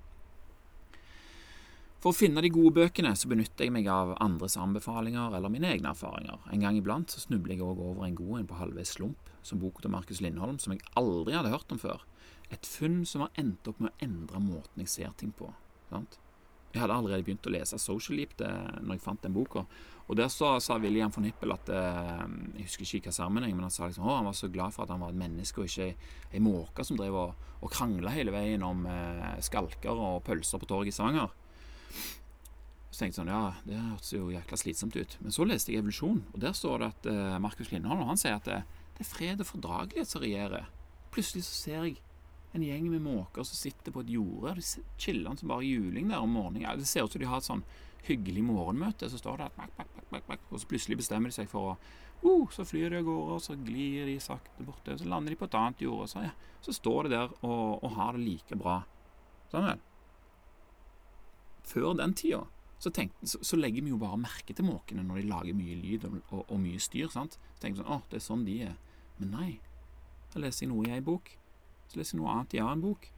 For 2.01 2.15
å 2.15 2.17
finne 2.17 2.41
de 2.41 2.49
gode 2.49 2.73
bøkene 2.79 3.11
så 3.19 3.29
benytter 3.29 3.67
jeg 3.67 3.75
meg 3.75 3.89
av 3.93 4.15
andres 4.25 4.57
anbefalinger 4.57 5.35
eller 5.37 5.53
mine 5.53 5.69
egne 5.69 5.91
erfaringer. 5.93 6.39
En 6.49 6.63
gang 6.65 6.79
iblant 6.79 7.13
så 7.13 7.21
snubler 7.21 7.59
jeg 7.59 7.67
òg 7.67 7.83
over 7.91 8.07
en 8.07 8.17
god 8.17 8.39
en 8.39 8.49
på 8.49 8.57
halvveis 8.57 8.95
slump, 8.97 9.29
som 9.45 9.61
boka 9.61 9.85
til 9.85 9.93
Markus 9.93 10.23
Lindholm, 10.25 10.57
som 10.63 10.73
jeg 10.73 10.87
aldri 10.97 11.37
hadde 11.37 11.53
hørt 11.53 11.75
om 11.75 11.83
før. 11.83 12.07
Et 12.55 12.67
funn 12.67 13.03
som 13.05 13.27
har 13.27 13.35
endt 13.41 13.69
opp 13.69 13.83
med 13.85 13.93
å 13.93 14.07
endre 14.07 14.41
måten 14.41 14.81
jeg 14.81 14.95
ser 14.95 15.13
ting 15.21 15.35
på. 15.37 15.53
Sant? 15.91 16.17
Jeg 16.71 16.85
hadde 16.85 16.95
allerede 16.95 17.27
begynt 17.27 17.47
å 17.49 17.53
lese 17.53 17.79
Social 17.83 18.21
Leap 18.21 18.37
det, 18.39 18.51
når 18.79 18.95
jeg 18.97 19.03
fant 19.03 19.25
den 19.25 19.35
boka. 19.35 19.65
Og 20.11 20.17
der 20.19 20.31
så, 20.31 20.53
sa 20.63 20.77
William 20.83 21.11
von 21.15 21.27
Hippel 21.27 21.53
at 21.55 21.69
eh, 21.71 22.23
Jeg 22.59 22.67
husker 22.67 22.87
ikke 22.99 23.11
hva 23.11 23.15
sammenheng, 23.15 23.55
men 23.55 23.69
han 23.69 23.75
sa 23.75 23.87
liksom, 23.87 24.07
han 24.07 24.27
var 24.27 24.35
så 24.39 24.51
glad 24.51 24.75
for 24.75 24.83
at 24.85 24.91
han 24.95 25.03
var 25.03 25.13
et 25.13 25.21
menneske 25.21 25.63
og 25.63 25.71
ikke 25.71 25.93
ei 26.35 26.43
måke 26.43 26.87
som 26.87 26.99
drev 26.99 27.19
og, 27.19 27.45
og 27.63 27.71
krangla 27.71 28.11
hele 28.15 28.35
veien 28.35 28.65
om 28.67 28.83
eh, 28.91 29.37
skalker 29.47 29.95
og 29.95 30.25
pølser 30.27 30.63
på 30.63 30.71
torget 30.71 30.91
i 30.91 30.97
Stavanger. 30.97 31.31
Så 32.91 33.05
tenkte 33.05 33.13
jeg 33.13 33.19
sånn, 33.21 33.31
ja, 33.31 33.43
det 33.63 33.79
hørtes 33.79 34.13
jo 34.17 34.33
jækla 34.35 34.59
slitsomt 34.59 34.99
ut. 34.99 35.17
Men 35.23 35.35
så 35.35 35.47
leste 35.47 35.71
jeg 35.71 35.85
Evolusjon, 35.85 36.25
og 36.33 36.43
der 36.43 36.55
står 36.59 36.83
det 36.83 36.91
at 36.91 37.11
eh, 37.13 37.39
Markus 37.43 37.71
Lindholm 37.71 38.03
han 38.11 38.19
sier 38.19 38.41
at 38.41 38.51
det, 38.51 38.61
det, 38.97 39.07
er 39.07 39.11
fred 39.13 39.43
og 39.45 39.51
fordragelighet 39.53 40.11
som 40.11 40.25
regjerer. 40.27 40.67
Plutselig 41.15 41.47
så 41.47 41.55
ser 41.55 41.87
jeg 41.87 42.01
en 42.53 42.65
gjeng 42.67 42.89
med 42.91 43.05
måker 43.05 43.47
som 43.47 43.59
sitter 43.59 43.95
på 43.95 44.03
et 44.05 44.13
jorde. 44.17 44.57
De 44.59 44.85
chiller 44.99 45.39
som 45.39 45.53
bare 45.53 45.67
juling 45.67 46.11
der 46.11 46.23
om 46.23 46.35
morgenen. 46.35 46.65
Ja, 46.65 46.77
det 46.77 46.89
ser 46.91 47.07
ut 47.07 47.15
som 47.15 47.23
de 47.23 47.31
har 47.31 47.43
et 47.43 47.47
sånn 47.47 47.65
hyggelig 48.09 48.43
morgenmøte. 48.49 49.11
Så 49.11 49.21
står 49.21 49.43
det 49.43 49.51
bak, 49.57 49.75
bak, 49.77 49.93
bak, 50.11 50.25
bak, 50.29 50.47
og 50.51 50.63
så 50.63 50.71
plutselig 50.71 50.99
bestemmer 51.03 51.31
de 51.31 51.39
seg 51.39 51.51
for 51.51 51.75
å 51.75 51.77
uh, 52.25 52.49
Så 52.53 52.67
flyr 52.69 52.91
de 52.91 53.01
av 53.01 53.07
gårde, 53.07 53.37
og 53.39 53.45
så 53.45 53.55
glir 53.57 54.09
de 54.09 54.19
sakte 54.21 54.67
borte. 54.67 54.99
Så 54.99 55.07
lander 55.09 55.33
de 55.33 55.39
på 55.41 55.47
et 55.49 55.61
annet 55.61 55.87
jorde, 55.87 56.11
så, 56.11 56.27
ja, 56.27 56.35
så 56.61 56.75
står 56.75 57.07
de 57.07 57.15
der 57.15 57.39
og, 57.41 57.79
og 57.85 57.95
har 57.97 58.19
det 58.19 58.27
like 58.27 58.59
bra. 58.59 58.83
Sånn 59.53 59.71
vel 59.71 59.87
før 61.71 61.95
den 61.99 62.15
tida 62.15 62.45
så, 62.81 62.91
tenkte, 62.91 63.27
så, 63.29 63.39
så, 63.45 63.59
legger 63.61 63.85
vi 63.85 63.93
jo 63.93 63.99
bare 64.01 64.17
merke 64.17 64.55
til 64.57 64.65
måkene 64.65 65.05
når 65.05 65.21
de 65.21 65.29
lager 65.29 65.57
mye 65.57 65.77
lyd 65.77 66.07
og, 66.09 66.15
og, 66.31 66.47
og 66.47 66.61
mye 66.63 66.81
styr. 66.81 67.11
sant? 67.13 67.37
Så 67.59 67.65
tenker 67.65 67.83
vi 67.83 67.85
sånn, 67.85 67.93
å, 67.93 68.07
det 68.09 68.17
er 68.17 68.25
sånn 68.25 68.47
de 68.47 68.55
er. 68.71 68.79
Men 69.19 69.35
nei. 69.37 69.51
Da 70.33 70.41
leser 70.41 70.65
jeg 70.65 70.71
noe 70.73 70.87
i 70.89 70.95
ei 70.97 71.03
bok, 71.05 71.29
så 71.91 71.99
leser 71.99 72.17
jeg 72.17 72.23
noe 72.23 72.35
annet 72.35 72.55
i 72.55 72.61
en 72.61 72.69
annen 72.69 72.85
bok, 72.85 73.09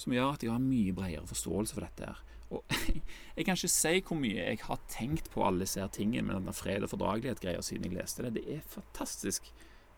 som 0.00 0.14
gjør 0.14 0.32
at 0.34 0.44
jeg 0.44 0.50
har 0.50 0.62
mye 0.62 0.94
bredere 0.96 1.28
forståelse 1.28 1.76
for 1.76 1.86
dette. 1.86 2.08
her. 2.08 2.22
Og 2.54 2.64
Jeg 3.36 3.46
kan 3.46 3.58
ikke 3.58 3.72
si 3.72 4.00
hvor 4.06 4.18
mye 4.20 4.46
jeg 4.46 4.60
har 4.62 4.80
tenkt 4.90 5.30
på 5.32 5.42
alle 5.46 5.64
disse 5.64 5.84
tingene 5.94 6.28
med 6.28 6.36
denne 6.38 6.54
fred 6.54 6.86
og 6.86 6.92
fordragelighet-greia 6.92 7.62
siden 7.66 7.88
jeg 7.88 7.98
leste 7.98 8.26
det. 8.26 8.36
Det 8.36 8.44
er 8.56 8.68
fantastisk 8.70 9.48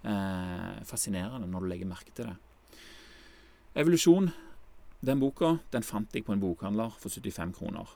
eh, 0.04 0.82
fascinerende 0.88 1.48
når 1.50 1.64
du 1.64 1.70
legger 1.72 1.90
merke 1.90 2.14
til 2.16 2.30
det. 2.30 2.36
Evolusjon 3.76 4.30
den 5.04 5.20
boka 5.20 5.58
den 5.74 5.84
fant 5.84 6.14
jeg 6.16 6.24
på 6.24 6.32
en 6.32 6.40
bokhandler 6.40 6.96
for 6.96 7.12
75 7.12 7.52
kroner. 7.58 7.90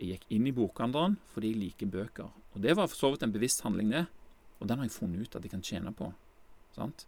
Jeg 0.00 0.16
gikk 0.16 0.26
inn 0.34 0.48
i 0.50 0.54
bokhandleren 0.56 1.18
fordi 1.34 1.52
jeg 1.52 1.60
liker 1.60 1.92
bøker. 1.92 2.32
Og 2.54 2.62
Det 2.62 2.74
var 2.76 2.90
for 2.90 2.98
så 2.98 3.12
vidt 3.12 3.22
en 3.22 3.32
bevisst 3.32 3.62
handling, 3.62 3.92
det. 3.94 4.06
Og 4.58 4.68
den 4.68 4.78
har 4.78 4.88
jeg 4.88 4.96
funnet 4.96 5.22
ut 5.22 5.36
at 5.36 5.44
jeg 5.44 5.52
kan 5.52 5.62
tjene 5.62 5.92
på. 5.94 6.10
Sant? 6.74 7.06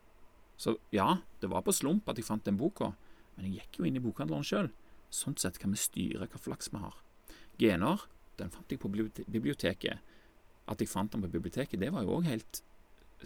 Så 0.63 0.77
ja, 0.95 1.17
det 1.43 1.51
var 1.51 1.65
på 1.67 1.75
slump 1.75 2.07
at 2.11 2.21
jeg 2.21 2.29
fant 2.29 2.45
den 2.47 2.59
boka, 2.61 2.93
men 3.35 3.49
jeg 3.49 3.63
gikk 3.63 3.81
jo 3.81 3.89
inn 3.89 3.99
i 3.99 4.03
bokhandleren 4.03 4.47
sjøl. 4.47 4.69
Sånn 5.13 5.35
sett 5.41 5.59
kan 5.59 5.75
vi 5.75 5.81
styre 5.81 6.29
hva 6.31 6.39
flaks 6.41 6.71
vi 6.71 6.83
har. 6.85 7.01
Gener 7.59 8.05
den 8.39 8.53
fant 8.53 8.71
jeg 8.71 8.81
på 8.81 8.91
biblioteket. 8.93 10.13
At 10.71 10.81
jeg 10.81 10.91
fant 10.91 11.11
den 11.13 11.25
på 11.25 11.33
biblioteket, 11.33 11.81
det 11.83 11.91
var 11.93 12.07
jo 12.07 12.15
òg 12.21 12.29
helt 12.31 12.63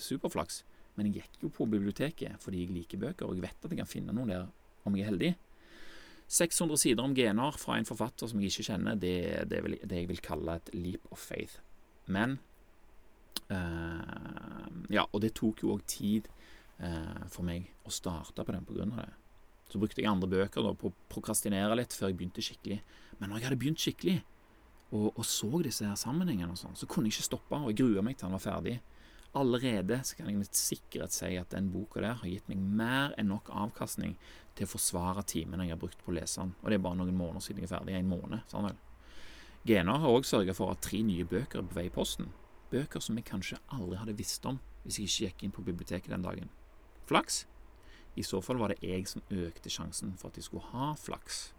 superflaks. 0.00 0.62
Men 0.96 1.10
jeg 1.10 1.26
gikk 1.26 1.44
jo 1.44 1.52
på 1.52 1.66
biblioteket 1.68 2.40
fordi 2.40 2.64
jeg 2.64 2.72
liker 2.72 3.02
bøker, 3.04 3.28
og 3.28 3.36
jeg 3.36 3.44
vet 3.44 3.68
at 3.68 3.74
jeg 3.74 3.82
kan 3.82 3.90
finne 3.90 4.16
noen 4.16 4.32
der 4.32 4.48
om 4.88 4.96
jeg 4.96 5.04
er 5.04 5.10
heldig. 5.10 5.32
600 6.32 6.80
sider 6.80 7.04
om 7.04 7.14
gener 7.14 7.58
fra 7.60 7.76
en 7.76 7.86
forfatter 7.86 8.30
som 8.30 8.40
jeg 8.40 8.50
ikke 8.50 8.70
kjenner, 8.70 8.96
det 8.98 9.14
er 9.28 9.44
det, 9.46 9.60
det, 9.84 10.00
jeg 10.00 10.08
vil 10.08 10.24
kalle 10.24 10.56
et 10.56 10.72
leap 10.74 11.04
of 11.12 11.20
faith. 11.20 11.60
Men 12.08 12.38
uh, 13.52 14.64
Ja, 14.90 15.04
og 15.12 15.20
det 15.22 15.36
tok 15.36 15.62
jo 15.62 15.76
òg 15.76 15.84
tid 15.90 16.30
for 17.32 17.40
meg 17.46 17.70
å 17.88 17.92
starte 17.94 18.44
på 18.44 18.52
den 18.52 18.66
pga. 18.68 18.84
det. 18.84 19.12
Så 19.70 19.80
brukte 19.82 20.02
jeg 20.02 20.10
andre 20.10 20.28
bøker 20.30 20.62
da, 20.62 20.74
på 20.76 20.90
å 20.90 20.96
prokrastinere 21.10 21.78
litt 21.78 21.94
før 21.96 22.10
jeg 22.10 22.18
begynte 22.18 22.44
skikkelig. 22.44 22.80
Men 23.18 23.30
når 23.30 23.40
jeg 23.40 23.46
hadde 23.48 23.60
begynt 23.62 23.82
skikkelig, 23.82 24.18
og, 24.94 25.08
og 25.16 25.24
så 25.26 25.62
disse 25.64 25.86
her 25.86 25.96
sammenhengene, 25.98 26.52
og 26.52 26.60
sånn, 26.60 26.76
så 26.78 26.86
kunne 26.90 27.10
jeg 27.10 27.16
ikke 27.16 27.30
stoppe, 27.30 27.58
og 27.58 27.72
jeg 27.72 27.80
grua 27.80 28.04
meg 28.06 28.18
til 28.18 28.28
han 28.28 28.36
var 28.36 28.44
ferdig. 28.44 28.76
Allerede 29.36 29.98
så 30.06 30.16
kan 30.16 30.30
jeg 30.30 30.38
med 30.38 30.56
sikkerhet 30.56 31.12
si 31.12 31.32
at 31.36 31.50
den 31.52 31.68
boka 31.72 32.00
der 32.00 32.20
har 32.20 32.30
gitt 32.30 32.46
meg 32.48 32.60
mer 32.62 33.16
enn 33.20 33.28
nok 33.28 33.50
avkastning 33.52 34.14
til 34.56 34.64
å 34.64 34.70
forsvare 34.70 35.26
timene 35.28 35.66
jeg 35.66 35.74
har 35.74 35.80
brukt 35.82 36.00
på 36.00 36.12
å 36.12 36.16
lese 36.16 36.40
den. 36.40 36.54
Og 36.62 36.70
det 36.70 36.78
er 36.78 36.84
bare 36.86 37.00
noen 37.02 37.18
måneder 37.18 37.44
siden 37.44 37.64
jeg 37.64 37.68
er 37.68 37.74
ferdig. 37.74 37.96
En 37.98 38.08
måned, 38.08 38.46
sa 38.46 38.60
han 38.60 38.70
vel. 38.70 38.78
Gena 39.66 39.98
har 39.98 40.14
òg 40.14 40.28
sørga 40.28 40.54
for 40.54 40.72
at 40.72 40.84
tre 40.86 41.02
nye 41.04 41.26
bøker 41.26 41.60
er 41.60 41.66
på 41.66 41.76
vei 41.76 41.88
i 41.90 41.92
posten. 41.92 42.30
Bøker 42.70 43.02
som 43.02 43.18
jeg 43.18 43.26
kanskje 43.26 43.58
aldri 43.74 43.98
hadde 43.98 44.16
visst 44.16 44.46
om 44.46 44.60
hvis 44.86 45.00
jeg 45.00 45.10
ikke 45.10 45.26
gikk 45.26 45.44
inn 45.44 45.56
på 45.56 45.66
biblioteket 45.66 46.14
den 46.14 46.24
dagen. 46.24 46.52
Flaks? 47.06 47.44
I 48.16 48.22
så 48.24 48.40
fall 48.42 48.58
var 48.58 48.72
det 48.72 48.80
jeg 48.84 49.04
som 49.08 49.22
økte 49.30 49.70
sjansen 49.70 50.14
for 50.16 50.32
at 50.32 50.38
jeg 50.40 50.48
skulle 50.48 50.70
ha 50.72 50.94
flaks. 50.98 51.50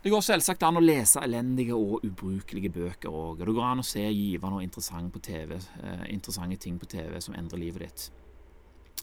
Det 0.00 0.08
går 0.12 0.22
selvsagt 0.24 0.62
an 0.64 0.78
å 0.78 0.82
lese 0.84 1.20
elendige 1.20 1.76
og 1.76 2.04
ubrukelige 2.06 2.70
bøker 2.72 3.12
òg, 3.12 3.42
det 3.42 3.52
går 3.52 3.66
an 3.66 3.82
å 3.82 3.84
se 3.84 4.00
givende 4.00 4.62
og 4.62 5.10
på 5.12 5.20
TV, 5.20 5.56
eh, 5.56 6.04
interessante 6.08 6.56
ting 6.56 6.78
på 6.78 6.86
TV 6.88 7.20
som 7.20 7.34
endrer 7.34 7.58
livet 7.58 7.80
ditt. 7.80 8.10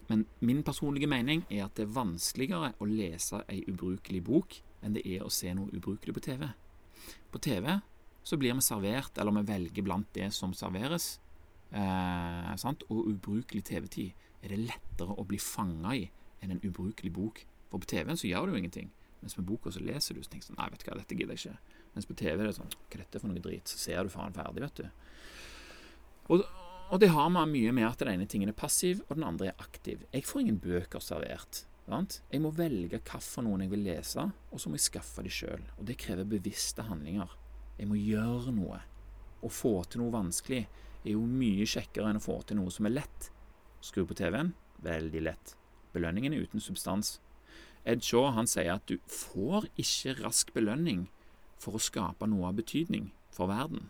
Men 0.09 0.25
min 0.39 0.63
personlige 0.63 1.07
mening 1.07 1.45
er 1.51 1.65
at 1.65 1.75
det 1.75 1.83
er 1.85 1.93
vanskeligere 1.93 2.73
å 2.79 2.85
lese 2.85 3.43
ei 3.47 3.63
ubrukelig 3.67 4.23
bok 4.23 4.61
enn 4.81 4.93
det 4.93 5.05
er 5.05 5.21
å 5.21 5.29
se 5.29 5.53
noe 5.53 5.69
ubrukelig 5.69 6.13
på 6.13 6.23
TV. 6.31 6.47
På 7.31 7.39
TV 7.39 7.79
så 8.23 8.37
blir 8.37 8.53
vi 8.53 8.61
servert, 8.61 9.17
eller 9.17 9.31
vi 9.31 9.53
velger 9.53 9.83
blant 9.83 10.13
det 10.13 10.33
som 10.33 10.53
serveres, 10.53 11.19
eh, 11.71 12.55
og 12.89 13.07
ubrukelig 13.07 13.63
TV-tid 13.63 14.13
er 14.43 14.53
det 14.53 14.61
lettere 14.67 15.15
å 15.17 15.25
bli 15.27 15.39
fanga 15.41 15.95
i 15.97 16.05
enn 16.43 16.53
en 16.53 16.61
ubrukelig 16.63 17.11
bok. 17.13 17.43
For 17.71 17.81
på 17.81 17.89
TV-en 17.89 18.19
så 18.19 18.29
gjør 18.29 18.47
du 18.47 18.55
jo 18.55 18.61
ingenting. 18.61 18.91
Mens 19.21 19.37
med 19.37 19.47
boka 19.49 19.71
så 19.73 19.81
leser 19.81 20.15
du 20.15 20.21
så 20.23 20.29
tenker 20.31 20.45
du 20.45 20.51
sånn 20.51 20.59
Nei, 20.61 20.69
vet 20.71 20.83
du 20.83 20.89
hva, 20.89 20.97
dette 20.99 21.17
gidder 21.17 21.33
jeg 21.33 21.43
ikke. 21.43 21.79
Mens 21.95 22.07
på 22.07 22.15
TV 22.19 22.35
er 22.35 22.49
det 22.49 22.57
sånn 22.57 22.69
Hva 22.75 22.85
er 22.91 23.01
dette 23.01 23.21
for 23.21 23.31
noe 23.31 23.43
drit? 23.43 23.71
Så 23.71 23.81
ser 23.81 24.05
du 24.05 24.13
faen 24.13 24.35
ferdig, 24.35 24.63
vet 24.63 24.81
du. 24.83 24.85
Og, 26.33 26.43
og 26.93 27.01
det 27.01 27.09
har 27.15 27.31
man 27.33 27.51
mye 27.51 27.73
med 27.75 27.87
at 27.87 28.03
den 28.03 28.13
ene 28.13 28.27
tingen 28.29 28.51
er 28.51 28.57
passiv, 28.57 29.01
og 29.07 29.17
den 29.17 29.25
andre 29.27 29.49
er 29.49 29.63
aktiv. 29.63 30.05
Jeg 30.13 30.27
får 30.27 30.43
ingen 30.43 30.61
bøker 30.61 31.03
servert. 31.03 31.63
Sant? 31.87 32.19
Jeg 32.33 32.43
må 32.43 32.51
velge 32.51 32.99
hvilke 32.99 33.61
jeg 33.63 33.71
vil 33.71 33.85
lese, 33.85 34.27
og 34.51 34.59
så 34.59 34.69
må 34.69 34.75
jeg 34.75 34.89
skaffe 34.89 35.23
de 35.23 35.31
sjøl. 35.31 35.63
Og 35.79 35.87
det 35.87 35.95
krever 36.01 36.27
bevisste 36.27 36.83
handlinger. 36.83 37.31
Jeg 37.79 37.87
må 37.87 37.95
gjøre 37.99 38.51
noe. 38.51 38.81
Å 39.37 39.49
få 39.53 39.73
til 39.87 40.01
noe 40.01 40.11
vanskelig 40.11 40.65
er 40.65 41.13
jo 41.13 41.23
mye 41.23 41.67
kjekkere 41.69 42.11
enn 42.11 42.19
å 42.19 42.23
få 42.23 42.41
til 42.43 42.59
noe 42.59 42.73
som 42.73 42.89
er 42.89 42.97
lett. 42.97 43.29
Skru 43.87 44.03
på 44.07 44.17
TV-en 44.19 44.51
veldig 44.83 45.21
lett. 45.23 45.53
Belønningen 45.95 46.33
er 46.33 46.43
uten 46.43 46.59
substans. 46.59 47.21
Ed 47.87 48.03
Shaw 48.03 48.33
han 48.35 48.49
sier 48.49 48.73
at 48.75 48.89
du 48.89 48.97
får 49.07 49.69
ikke 49.79 50.17
rask 50.19 50.51
belønning 50.53 51.05
for 51.61 51.77
å 51.77 51.81
skape 51.81 52.27
noe 52.27 52.49
av 52.49 52.57
betydning 52.57 53.13
for 53.31 53.47
verden. 53.47 53.87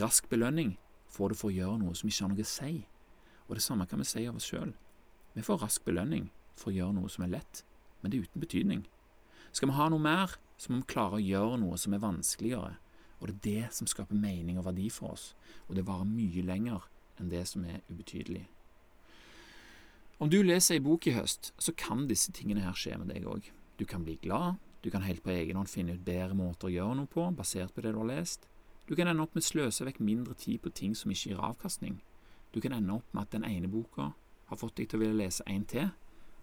Rask 0.00 0.26
belønning 0.32 0.74
får 1.14 1.32
du 1.32 1.38
for 1.38 1.52
å 1.52 1.56
gjøre 1.56 1.78
noe 1.84 1.94
som 1.94 2.10
ikke 2.10 2.24
har 2.24 2.32
noe 2.32 2.46
å 2.46 2.50
si. 2.50 2.72
Og 3.46 3.54
det 3.54 3.62
samme 3.62 3.86
kan 3.86 4.02
vi 4.02 4.08
si 4.08 4.24
av 4.26 4.40
oss 4.40 4.48
sjøl. 4.50 4.74
Vi 5.36 5.44
får 5.46 5.62
rask 5.62 5.86
belønning 5.86 6.26
for 6.58 6.72
å 6.72 6.76
gjøre 6.76 6.96
noe 6.98 7.12
som 7.12 7.22
er 7.24 7.36
lett, 7.36 7.62
men 8.00 8.10
det 8.10 8.18
er 8.18 8.26
uten 8.26 8.42
betydning. 8.42 8.82
Skal 9.52 9.70
vi 9.70 9.78
ha 9.78 9.86
noe 9.92 10.02
mer, 10.02 10.34
så 10.58 10.72
må 10.72 10.80
vi 10.82 10.90
klare 10.90 11.20
å 11.20 11.22
gjøre 11.22 11.62
noe 11.62 11.78
som 11.78 11.94
er 11.94 12.02
vanskeligere, 12.02 12.74
og 13.20 13.30
det 13.30 13.36
er 13.36 13.44
det 13.46 13.78
som 13.78 13.88
skaper 13.88 14.18
mening 14.18 14.58
og 14.58 14.66
verdi 14.66 14.90
for 14.92 15.14
oss, 15.14 15.30
og 15.68 15.78
det 15.78 15.86
varer 15.86 16.08
mye 16.08 16.44
lenger 16.44 16.90
enn 17.20 17.30
det 17.32 17.46
som 17.48 17.64
er 17.64 17.84
ubetydelig. 17.88 18.44
Om 20.18 20.30
du 20.32 20.38
leser 20.40 20.78
ei 20.78 20.80
bok 20.80 21.04
i 21.10 21.12
høst, 21.12 21.50
så 21.60 21.74
kan 21.76 22.06
disse 22.08 22.32
tingene 22.32 22.62
her 22.64 22.76
skje 22.78 22.94
med 22.96 23.10
deg 23.12 23.26
òg. 23.28 23.50
Du 23.76 23.84
kan 23.84 24.00
bli 24.00 24.14
glad, 24.22 24.56
du 24.80 24.88
kan 24.88 25.04
helt 25.04 25.20
på 25.20 25.34
egen 25.34 25.58
hånd 25.60 25.68
finne 25.68 25.92
ut 25.92 26.06
bedre 26.06 26.32
måter 26.32 26.70
å 26.70 26.72
gjøre 26.72 26.94
noe 26.96 27.10
på, 27.10 27.26
basert 27.36 27.74
på 27.76 27.82
det 27.84 27.92
du 27.92 27.98
har 28.00 28.08
lest. 28.08 28.46
Du 28.88 28.94
kan 28.96 29.10
ende 29.10 29.20
opp 29.20 29.34
med 29.36 29.44
å 29.44 29.48
sløse 29.50 29.84
vekk 29.84 29.98
mindre 30.00 30.32
tid 30.40 30.62
på 30.64 30.72
ting 30.72 30.94
som 30.96 31.12
ikke 31.12 31.34
gir 31.34 31.42
avkastning. 31.44 31.98
Du 32.54 32.62
kan 32.64 32.72
ende 32.72 32.96
opp 32.96 33.12
med 33.12 33.26
at 33.26 33.34
den 33.34 33.44
ene 33.44 33.68
boka 33.68 34.14
har 34.48 34.60
fått 34.60 34.78
deg 34.80 34.88
til 34.88 34.96
å 34.96 35.02
ville 35.02 35.18
lese 35.18 35.44
en 35.52 35.66
til, 35.68 35.90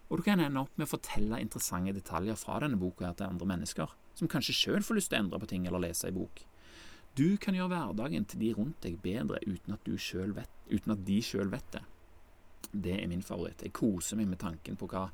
og 0.05 0.19
du 0.21 0.25
kan 0.27 0.43
ende 0.43 0.61
opp 0.61 0.77
med 0.77 0.85
å 0.85 0.91
fortelle 0.91 1.39
interessante 1.41 1.95
detaljer 1.97 2.37
fra 2.37 2.59
denne 2.61 2.77
boka 2.77 3.09
til 3.17 3.25
andre 3.31 3.47
mennesker, 3.55 3.95
som 4.13 4.29
kanskje 4.29 4.53
sjøl 4.59 4.85
får 4.85 4.99
lyst 4.99 5.09
til 5.15 5.17
å 5.17 5.23
endre 5.23 5.41
på 5.41 5.49
ting 5.49 5.65
eller 5.65 5.81
lese 5.87 6.11
ei 6.11 6.13
bok. 6.13 6.43
Du 7.17 7.39
kan 7.41 7.57
gjøre 7.57 7.73
hverdagen 7.73 8.29
til 8.29 8.43
de 8.43 8.53
rundt 8.53 8.85
deg 8.85 9.01
bedre 9.01 9.41
uten 9.47 9.73
at, 9.73 9.89
vet, 10.37 10.53
uten 10.69 10.93
at 10.93 11.03
de 11.09 11.17
sjøl 11.25 11.49
vet 11.49 11.73
det. 11.73 11.81
Det 12.71 12.95
er 12.99 13.09
min 13.09 13.25
favoritt. 13.25 13.63
Jeg 13.63 13.73
koser 13.75 14.17
meg 14.19 14.29
med 14.31 14.39
tanken 14.41 14.77
på 14.79 14.87
hva 14.91 15.09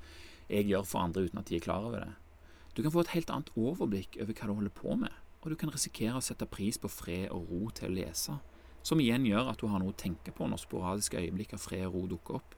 jeg 0.49 0.69
gjør 0.69 0.85
for 0.87 1.05
andre 1.05 1.25
uten 1.27 1.41
at 1.41 1.49
de 1.49 1.57
er 1.57 1.63
klar 1.63 1.85
over 1.85 2.05
det. 2.05 2.13
Du 2.75 2.83
kan 2.83 2.93
få 2.93 3.03
et 3.03 3.15
helt 3.15 3.31
annet 3.33 3.49
overblikk 3.57 4.17
over 4.21 4.33
hva 4.33 4.47
du 4.47 4.53
holder 4.53 4.75
på 4.75 4.95
med, 4.95 5.11
og 5.41 5.51
du 5.51 5.55
kan 5.59 5.71
risikere 5.73 6.19
å 6.19 6.23
sette 6.23 6.47
pris 6.49 6.77
på 6.79 6.91
fred 6.91 7.27
og 7.33 7.49
ro 7.49 7.69
til 7.75 7.89
å 7.89 7.95
lese, 7.95 8.37
som 8.83 9.01
igjen 9.01 9.25
gjør 9.27 9.51
at 9.51 9.61
du 9.61 9.67
har 9.67 9.81
noe 9.81 9.93
å 9.93 9.99
tenke 9.99 10.31
på 10.35 10.47
når 10.47 10.63
sporadiske 10.63 11.19
øyeblikk 11.19 11.55
av 11.57 11.63
fred 11.63 11.85
og 11.87 11.97
ro 11.97 12.05
dukker 12.13 12.39
opp. 12.39 12.55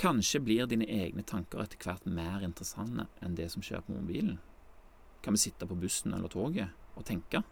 Kanskje 0.00 0.40
blir 0.42 0.66
dine 0.66 0.88
egne 0.90 1.22
tanker 1.22 1.62
etter 1.62 1.78
hvert 1.78 2.06
mer 2.10 2.42
interessante 2.42 3.06
enn 3.22 3.36
det 3.38 3.50
som 3.52 3.62
skjer 3.62 3.84
på 3.86 3.94
mobilen. 3.94 4.40
Kan 5.22 5.36
vi 5.36 5.44
sitte 5.44 5.68
på 5.68 5.78
bussen 5.78 6.16
eller 6.16 6.32
toget 6.32 6.72
og 6.98 7.06
tenke? 7.08 7.44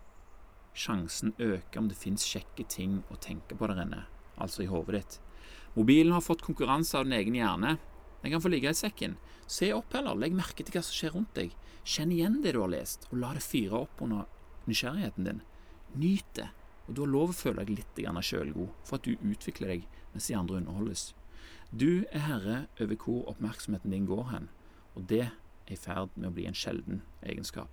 Sjansen 0.75 1.35
øker 1.39 1.79
om 1.79 1.89
det 1.89 2.01
fins 2.01 2.25
kjekke 2.27 2.65
ting 2.69 3.03
å 3.13 3.21
tenke 3.21 3.57
på 3.57 3.69
der 3.69 3.85
inne, 3.85 4.07
altså 4.41 4.65
i 4.65 4.71
hodet 4.73 4.99
ditt. 4.99 5.21
Mobilen 5.75 6.13
har 6.13 6.21
fått 6.21 6.43
konkurranse 6.45 6.99
av 6.99 7.05
din 7.05 7.17
egen 7.17 7.35
hjerne. 7.35 7.77
Den 8.23 8.31
kan 8.31 8.43
få 8.43 8.49
ligge 8.53 8.71
i 8.71 8.77
sekken. 8.77 9.17
Se 9.47 9.73
opp 9.73 9.95
heller, 9.97 10.19
legg 10.19 10.35
merke 10.37 10.63
til 10.65 10.75
hva 10.75 10.83
som 10.85 10.97
skjer 10.97 11.15
rundt 11.17 11.33
deg. 11.39 11.55
Kjenn 11.85 12.13
igjen 12.13 12.43
det 12.45 12.53
du 12.55 12.61
har 12.63 12.71
lest, 12.71 13.09
og 13.11 13.19
la 13.23 13.33
det 13.35 13.43
fyre 13.43 13.81
opp 13.87 14.03
under 14.05 14.29
nysgjerrigheten 14.69 15.27
din. 15.27 15.43
Nyt 15.99 16.29
det, 16.37 16.49
og 16.87 16.95
du 16.95 17.03
har 17.03 17.13
lov 17.15 17.33
å 17.33 17.37
føle 17.37 17.65
deg 17.65 17.81
litt 17.81 18.25
sjølgod 18.25 18.71
for 18.85 18.99
at 18.99 19.05
du 19.05 19.17
utvikler 19.17 19.69
deg 19.75 19.87
mens 20.13 20.29
de 20.29 20.37
andre 20.37 20.61
underholdes. 20.61 21.15
Du 21.73 22.05
er 22.13 22.27
herre 22.29 22.57
over 22.79 22.97
hvor 22.97 23.29
oppmerksomheten 23.33 23.91
din 23.91 24.07
går 24.07 24.29
hen, 24.31 24.49
og 24.95 25.09
det 25.09 25.25
er 25.27 25.73
i 25.73 25.77
ferd 25.77 26.13
med 26.17 26.31
å 26.31 26.35
bli 26.37 26.47
en 26.47 26.59
sjelden 26.59 27.03
egenskap. 27.23 27.71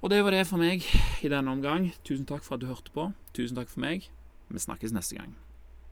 Og 0.00 0.10
det 0.10 0.22
var 0.22 0.32
det 0.32 0.46
for 0.46 0.62
meg 0.62 0.86
i 1.22 1.28
denne 1.30 1.50
omgang. 1.50 1.90
Tusen 2.06 2.26
takk 2.26 2.46
for 2.46 2.54
at 2.54 2.62
du 2.62 2.70
hørte 2.70 2.94
på. 2.94 3.10
Tusen 3.34 3.58
takk 3.58 3.70
for 3.72 3.82
meg. 3.82 4.06
Vi 4.48 4.62
snakkes 4.62 4.94
neste 4.94 5.18
gang. 5.18 5.34